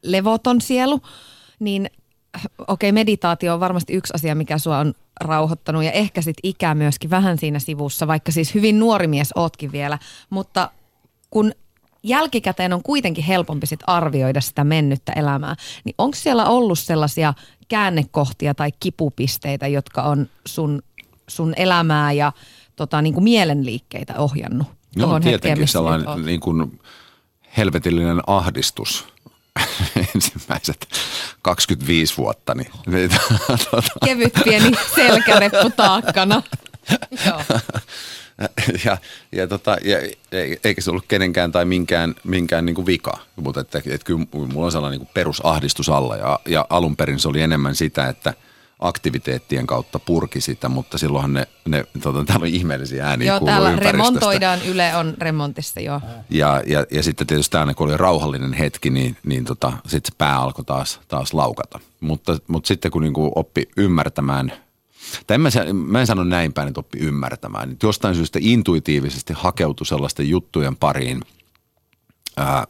[0.02, 1.00] levoton sielu,
[1.60, 1.90] niin
[2.58, 6.74] okei, okay, meditaatio on varmasti yksi asia, mikä sua on rauhoittanut ja ehkä sit ikä
[6.74, 9.98] myöskin vähän siinä sivussa, vaikka siis hyvin nuori mies ootkin vielä,
[10.30, 10.70] mutta
[11.30, 11.52] kun
[12.02, 15.54] jälkikäteen on kuitenkin helpompi sit arvioida sitä mennyttä elämää,
[15.84, 17.34] niin onko siellä ollut sellaisia
[17.68, 20.82] käännekohtia tai kipupisteitä, jotka on sun,
[21.28, 22.32] sun elämää ja
[22.76, 24.66] tota, niin kuin mielenliikkeitä ohjannut?
[24.96, 26.80] No tietenkin sellainen niin kuin
[27.56, 29.06] helvetillinen ahdistus
[30.14, 30.88] ensimmäiset
[31.42, 32.54] 25 vuotta.
[32.54, 33.10] Niin, niin,
[33.70, 33.88] tuota.
[34.04, 36.42] Kevyt pieni selkäreppu taakkana.
[37.26, 37.42] Joo.
[38.84, 38.96] ja,
[39.32, 39.98] ja, tota, ja,
[40.64, 44.66] eikä se ollut kenenkään tai minkään, minkään niin kuin vika, mutta että, että kyllä mulla
[44.66, 48.34] on sellainen niin kuin perusahdistus alla ja, ja alun perin se oli enemmän sitä, että–
[48.80, 53.76] aktiviteettien kautta purki sitä, mutta silloinhan ne, ne tota, täällä on ihmeellisiä ääniä Joo, täällä
[53.76, 56.00] remontoidaan, Yle on remontissa jo.
[56.30, 60.16] Ja, ja, ja sitten tietysti aina kun oli rauhallinen hetki, niin, niin tota, sitten se
[60.18, 61.80] pää alkoi taas, taas laukata.
[62.00, 64.52] Mutta, mutta sitten kun niinku oppi ymmärtämään
[65.26, 67.68] tai en mä, mä en sano näin päin, että oppi ymmärtämään.
[67.68, 71.22] Niin jostain syystä intuitiivisesti hakeutui sellaisten juttujen pariin,
[72.36, 72.66] ää,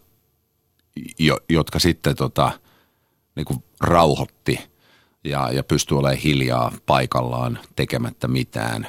[1.18, 2.52] jo, jotka sitten tota,
[3.36, 4.58] niin kuin rauhoitti–
[5.24, 8.88] ja, ja pystyy olemaan hiljaa paikallaan tekemättä mitään,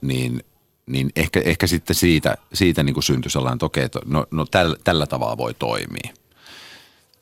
[0.00, 0.44] niin,
[0.86, 4.76] niin ehkä, ehkä sitten siitä, siitä niin kuin syntyi sellainen, että okei, no, no tällä,
[4.84, 6.12] tällä tavalla voi toimia.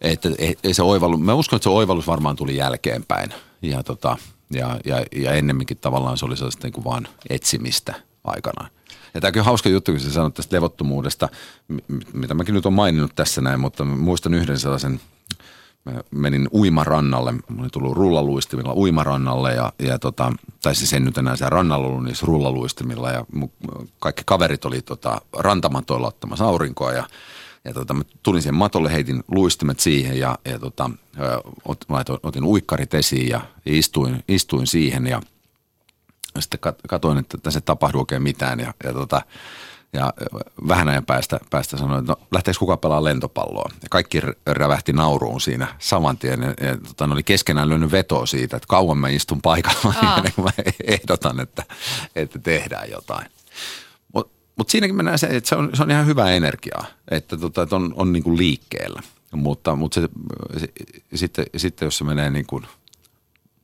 [0.00, 0.28] Että
[0.62, 3.30] ei se oivallus, mä uskon, että se oivallus varmaan tuli jälkeenpäin
[3.62, 4.16] ja, tota,
[4.50, 8.70] ja, ja, ja ennemminkin tavallaan se oli sellaista niin kuin vaan etsimistä aikanaan.
[9.14, 11.28] Ja tämäkin on hauska juttu, kun sä sanoit tästä levottomuudesta,
[12.12, 15.00] mitä mäkin nyt olen maininnut tässä näin, mutta muistan yhden sellaisen–
[15.86, 20.32] mä menin uimarannalle, mä olin tullut rullaluistimilla uimarannalle ja, ja tota,
[20.62, 23.10] tai siis en nyt enää siellä rannalla ollut niissä rullaluistimilla.
[23.10, 23.48] Ja mu,
[23.98, 27.04] kaikki kaverit oli tota, rantamatoilla ottamassa aurinkoa ja,
[27.64, 30.90] ja tota, mä tulin siihen matolle, heitin luistimet siihen ja, ja tota,
[31.64, 35.20] ot, otin, otin uikkarit esiin ja istuin, istuin siihen ja
[36.38, 38.60] sitten katsoin, että tässä ei tapahdu oikein mitään.
[38.60, 39.22] Ja, ja tota,
[39.96, 40.12] ja
[40.68, 43.70] vähän ajan päästä, päästä sanoin, että no lähteekö kuka pelaa lentopalloa.
[43.82, 46.42] Ja kaikki rävähti nauruun siinä saman tien.
[46.42, 50.32] Ja, ja tota, ne oli keskenään lyönyt vetoa siitä, että kauan mä istun paikalla ennen
[50.34, 51.62] kuin mä ehdotan, että,
[52.16, 53.26] että tehdään jotain.
[54.12, 57.62] Mutta mut siinäkin mennään se, että se on, se on ihan hyvää energiaa, että, tota,
[57.62, 59.02] että on, on niin kuin liikkeellä.
[59.32, 60.08] Mutta, mutta se,
[60.56, 60.68] se,
[61.14, 62.66] sitten, sitten jos se menee niin kuin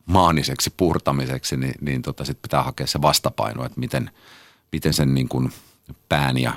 [0.06, 4.10] maaniseksi purtamiseksi, niin, niin tota, sitten pitää hakea se vastapaino, että miten,
[4.72, 5.52] miten sen niin kuin–
[6.08, 6.52] pään ja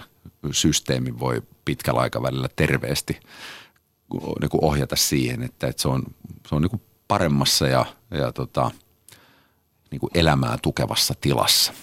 [0.52, 3.20] systeemi voi pitkällä aikavälillä terveesti
[4.42, 6.04] niin kuin ohjata siihen, että, että se on,
[6.48, 8.72] se on niin kuin paremmassa ja, ja tota,
[9.92, 11.74] niin kuin elämää tukevassa tilassa.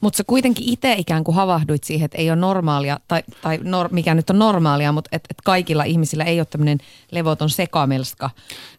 [0.00, 3.88] Mutta sä kuitenkin itse ikään kuin havahduit siihen, että ei ole normaalia, tai, tai nor,
[3.92, 6.78] mikä nyt on normaalia, mutta että et kaikilla ihmisillä ei ole tämmöinen
[7.10, 8.30] levoton sekamelska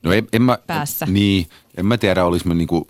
[0.04, 1.06] no en, en mä, päässä.
[1.06, 1.48] Niin,
[1.78, 2.88] en mä tiedä, olisi mä niinku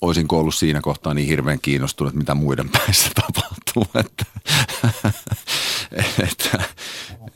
[0.00, 4.00] olisinko ollut siinä kohtaa niin hirveän kiinnostunut, mitä muiden päissä tapahtuu.
[4.00, 4.24] Että,
[6.22, 6.64] että,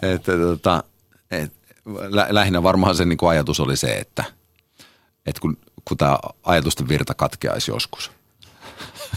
[0.02, 0.84] että, tota,
[1.30, 1.58] että
[2.28, 4.24] lähinnä varmaan se niin kuin ajatus oli se, että,
[5.26, 8.10] että kun, kun tämä ajatusten virta katkeaisi joskus.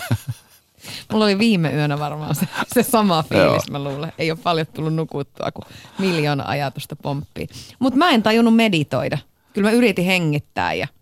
[1.11, 4.13] Mulla oli viime yönä varmaan se, se sama fiilis, mä luulen.
[4.17, 5.65] Ei ole paljon tullut nukuttua, kun
[5.99, 7.47] miljoona ajatusta pomppii.
[7.79, 9.17] Mutta mä en tajunnut meditoida.
[9.53, 10.87] Kyllä mä yritin hengittää ja–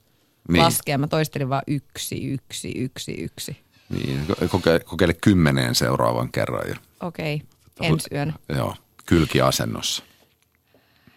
[0.50, 0.64] niin.
[0.64, 0.98] laskea.
[0.98, 3.58] Mä toistelin vaan yksi, yksi, yksi, yksi.
[3.90, 6.78] Niin, kokeile, kokeile kymmeneen seuraavan kerran.
[7.02, 7.42] Okei,
[7.76, 7.90] okay.
[7.90, 8.34] ensi yönä.
[8.50, 8.76] Joo,
[9.06, 10.04] kylkiasennossa.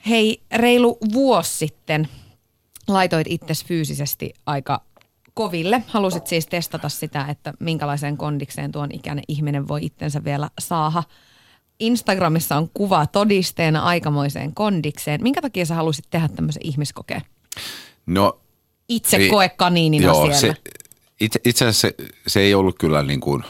[0.08, 2.08] Hei, reilu vuosi sitten
[2.88, 4.80] laitoit itsesi fyysisesti aika
[5.34, 5.82] koville.
[5.86, 11.02] Halusit siis testata sitä, että minkälaiseen kondikseen tuon ikäinen ihminen voi itsensä vielä saada.
[11.80, 15.22] Instagramissa on kuva todisteena aikamoiseen kondikseen.
[15.22, 17.22] Minkä takia sä halusit tehdä tämmöisen ihmiskokeen?
[18.06, 18.40] No
[18.88, 20.36] itse ei, koe kaniinina joo, siellä.
[20.36, 20.54] Se,
[21.20, 21.94] itse, itse asiassa se,
[22.26, 23.44] se ei ollut kyllä niin kuin,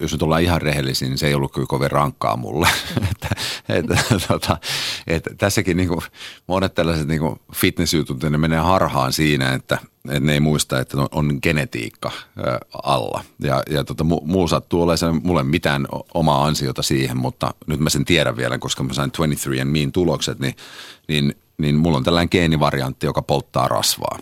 [0.00, 2.68] jos nyt ollaan ihan rehellisiä, niin se ei ollut kyllä kovin rankkaa mulle.
[3.10, 3.28] että,
[3.68, 4.58] että, tota,
[5.06, 6.00] että tässäkin niin kuin,
[6.46, 9.78] monet tällaiset niin kuin fitnessjutut, ne menee harhaan siinä, että,
[10.08, 13.24] että ne ei muista, että on, on genetiikka ä, alla.
[13.40, 18.04] Ja, ja tota, muu sattuu olemaan mulle mitään omaa ansiota siihen, mutta nyt mä sen
[18.04, 20.54] tiedän vielä, koska mä sain 23andMein tulokset, niin,
[21.08, 24.18] niin, niin mulla on tällainen geenivariantti, joka polttaa rasvaa.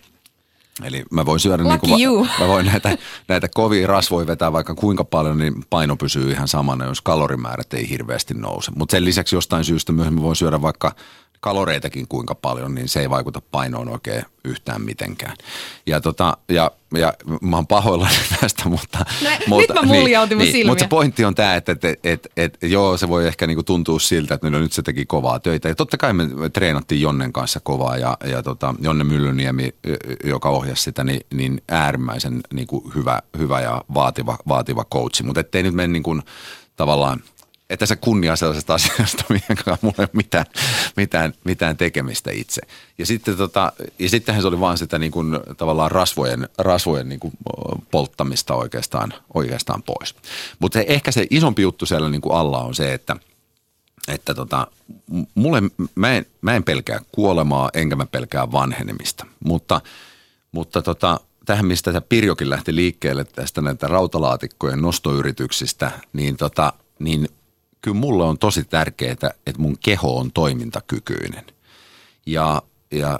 [0.84, 5.04] Eli mä voin syödä niin kuin, mä voin näitä, näitä kovia rasvoja vetää vaikka kuinka
[5.04, 8.72] paljon, niin paino pysyy ihan samana, jos kalorimäärät ei hirveästi nouse.
[8.74, 10.94] Mutta sen lisäksi jostain syystä myöhemmin voin syödä vaikka
[11.40, 15.36] kaloreitakin kuinka paljon, niin se ei vaikuta painoon oikein yhtään mitenkään.
[15.86, 18.98] Ja, tota, ja, ja mä oon pahoillani tästä, mutta...
[18.98, 22.28] No, mutta, nyt mä muljautin niin, niin, Mutta se pointti on tämä, että, että, että,
[22.36, 25.68] että, joo, se voi ehkä niinku tuntua siltä, että no, nyt se teki kovaa töitä.
[25.68, 29.74] Ja totta kai me treenattiin Jonnen kanssa kovaa ja, ja tota, Jonne Myllyniemi,
[30.24, 35.22] joka ohjasi sitä, niin, niin äärimmäisen niinku hyvä, hyvä ja vaativa, vaativa coachi.
[35.22, 36.22] Mutta ettei nyt mene niin kuin,
[36.76, 37.22] tavallaan–
[37.70, 40.46] että se kunnia sellaisesta asiasta, mihin mulla ei ole mitään,
[40.96, 42.62] mitään, mitään tekemistä itse.
[42.98, 47.20] Ja, sitten tota, ja sittenhän se oli vaan sitä niin kuin, tavallaan rasvojen, rasvojen niin
[47.20, 47.32] kuin
[47.90, 50.14] polttamista oikeastaan, oikeastaan pois.
[50.58, 53.16] Mutta ehkä se isompi juttu siellä niin kuin alla on se, että,
[54.08, 54.66] että tota,
[55.34, 55.62] mulle,
[55.94, 59.80] mä, en, mä en pelkää kuolemaa enkä mä pelkää vanhenemista, mutta,
[60.52, 67.28] mutta tota, tähän, mistä tämä Pirjokin lähti liikkeelle tästä näitä rautalaatikkojen nostoyrityksistä, niin, tota, niin
[67.80, 69.12] kyllä mulle on tosi tärkeää,
[69.46, 71.44] että mun keho on toimintakykyinen.
[72.26, 73.18] Ja, ja,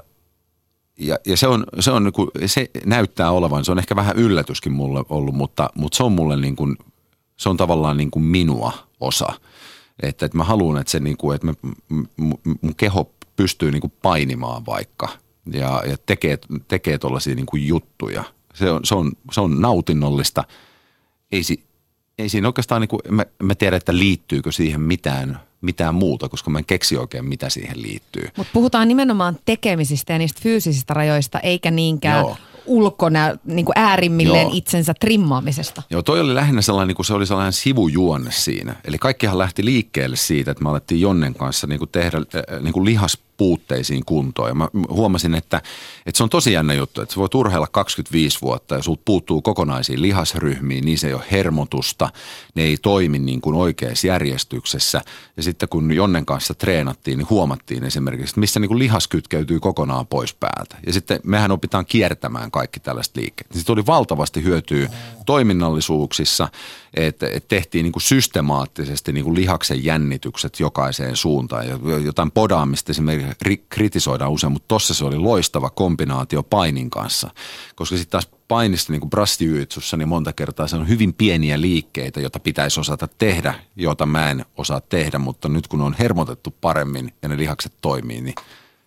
[0.98, 4.72] ja, ja se, on, se, on, niinku, se näyttää olevan, se on ehkä vähän yllätyskin
[4.72, 6.76] mulle ollut, mutta, mutta se on mulle niin kuin,
[7.36, 9.32] se on tavallaan niin kuin minua osa.
[10.02, 11.54] Että, että mä haluan, että, se niin kuin, että mä,
[12.62, 15.08] mun keho pystyy niin kuin painimaan vaikka
[15.52, 16.38] ja, ja tekee,
[16.68, 18.24] tekee tuollaisia niin kuin juttuja.
[18.54, 20.44] Se on, se, on, se on nautinnollista.
[21.32, 21.42] Ei,
[22.20, 26.50] ei siinä oikeastaan, niin kuin, mä, mä tiedä, että liittyykö siihen mitään, mitään muuta, koska
[26.50, 28.28] mä en keksi oikein, mitä siihen liittyy.
[28.36, 34.46] Mutta puhutaan nimenomaan tekemisistä ja niistä fyysisistä rajoista, eikä niinkään Joo ulkona niin kuin äärimmilleen
[34.46, 34.50] Joo.
[34.54, 35.82] itsensä trimmaamisesta.
[35.90, 38.74] Joo, toi oli lähinnä sellainen, niin kuin se oli sellainen sivujuonne siinä.
[38.84, 42.18] Eli kaikkihan lähti liikkeelle siitä, että me alettiin Jonnen kanssa niin kuin tehdä
[42.60, 44.48] niin kuin lihas puutteisiin kuntoon.
[44.48, 45.56] Ja mä huomasin, että,
[46.06, 49.42] että se on tosi jännä juttu, että se voi turheilla 25 vuotta ja sulta puuttuu
[49.42, 52.08] kokonaisiin lihasryhmiin, niin se ei ole hermotusta,
[52.54, 55.02] ne ei toimi niin kuin oikeassa järjestyksessä.
[55.36, 59.60] Ja sitten kun Jonnen kanssa treenattiin, niin huomattiin esimerkiksi, että missä niin kuin lihas kytkeytyy
[59.60, 60.76] kokonaan pois päältä.
[60.86, 63.52] Ja sitten mehän opitaan kiertämään kaikki tällaiset liikkeet.
[63.52, 64.88] Sitten oli valtavasti hyötyä
[65.26, 66.48] toiminnallisuuksissa,
[66.94, 71.66] että, että tehtiin niin kuin systemaattisesti niin kuin lihaksen jännitykset jokaiseen suuntaan.
[72.04, 77.30] Jotain podaamista esimerkiksi kritisoidaan usein, mutta tossa se oli loistava kombinaatio painin kanssa,
[77.74, 79.10] koska sitten taas painista niin kuin
[79.96, 84.44] niin monta kertaa se on hyvin pieniä liikkeitä, joita pitäisi osata tehdä, joita mä en
[84.56, 88.34] osaa tehdä, mutta nyt kun on hermotettu paremmin ja ne lihakset toimii, niin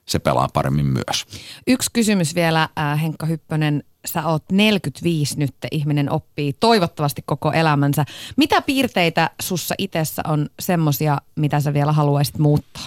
[0.05, 1.25] se pelaa paremmin myös.
[1.67, 3.83] Yksi kysymys vielä, äh, Henkka Hyppönen.
[4.05, 8.05] Sä oot 45 nyt, ihminen oppii toivottavasti koko elämänsä.
[8.37, 12.83] Mitä piirteitä sussa itsessä on semmosia, mitä sä vielä haluaisit muuttaa?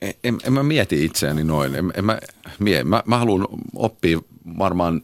[0.00, 1.74] En, en, en mä mieti itseäni noin.
[1.74, 2.18] En, en mä,
[2.58, 4.18] mie, mä, mä haluan oppia
[4.58, 5.02] varmaan,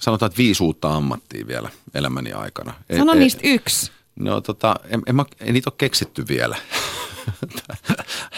[0.00, 2.74] sanotaan, että viisi uutta ammattia vielä elämäni aikana.
[2.96, 3.90] Sano en, niistä yksi.
[4.16, 6.56] No tota, en, en, mä, en niitä ole keksitty vielä.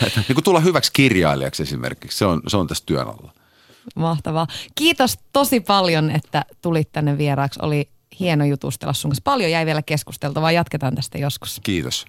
[0.00, 3.32] niin kuin tulla hyväksi kirjailijaksi esimerkiksi, se on, se on tässä työn alla.
[3.96, 4.46] Mahtavaa.
[4.74, 7.60] Kiitos tosi paljon, että tulit tänne vieraaksi.
[7.62, 7.88] Oli
[8.20, 9.22] hieno jutustella sun kanssa.
[9.24, 10.52] Paljon jäi vielä keskusteltavaa.
[10.52, 11.60] Jatketaan tästä joskus.
[11.62, 12.06] Kiitos.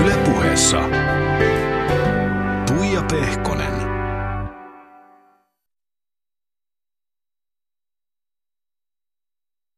[0.00, 0.93] Yle puheessa.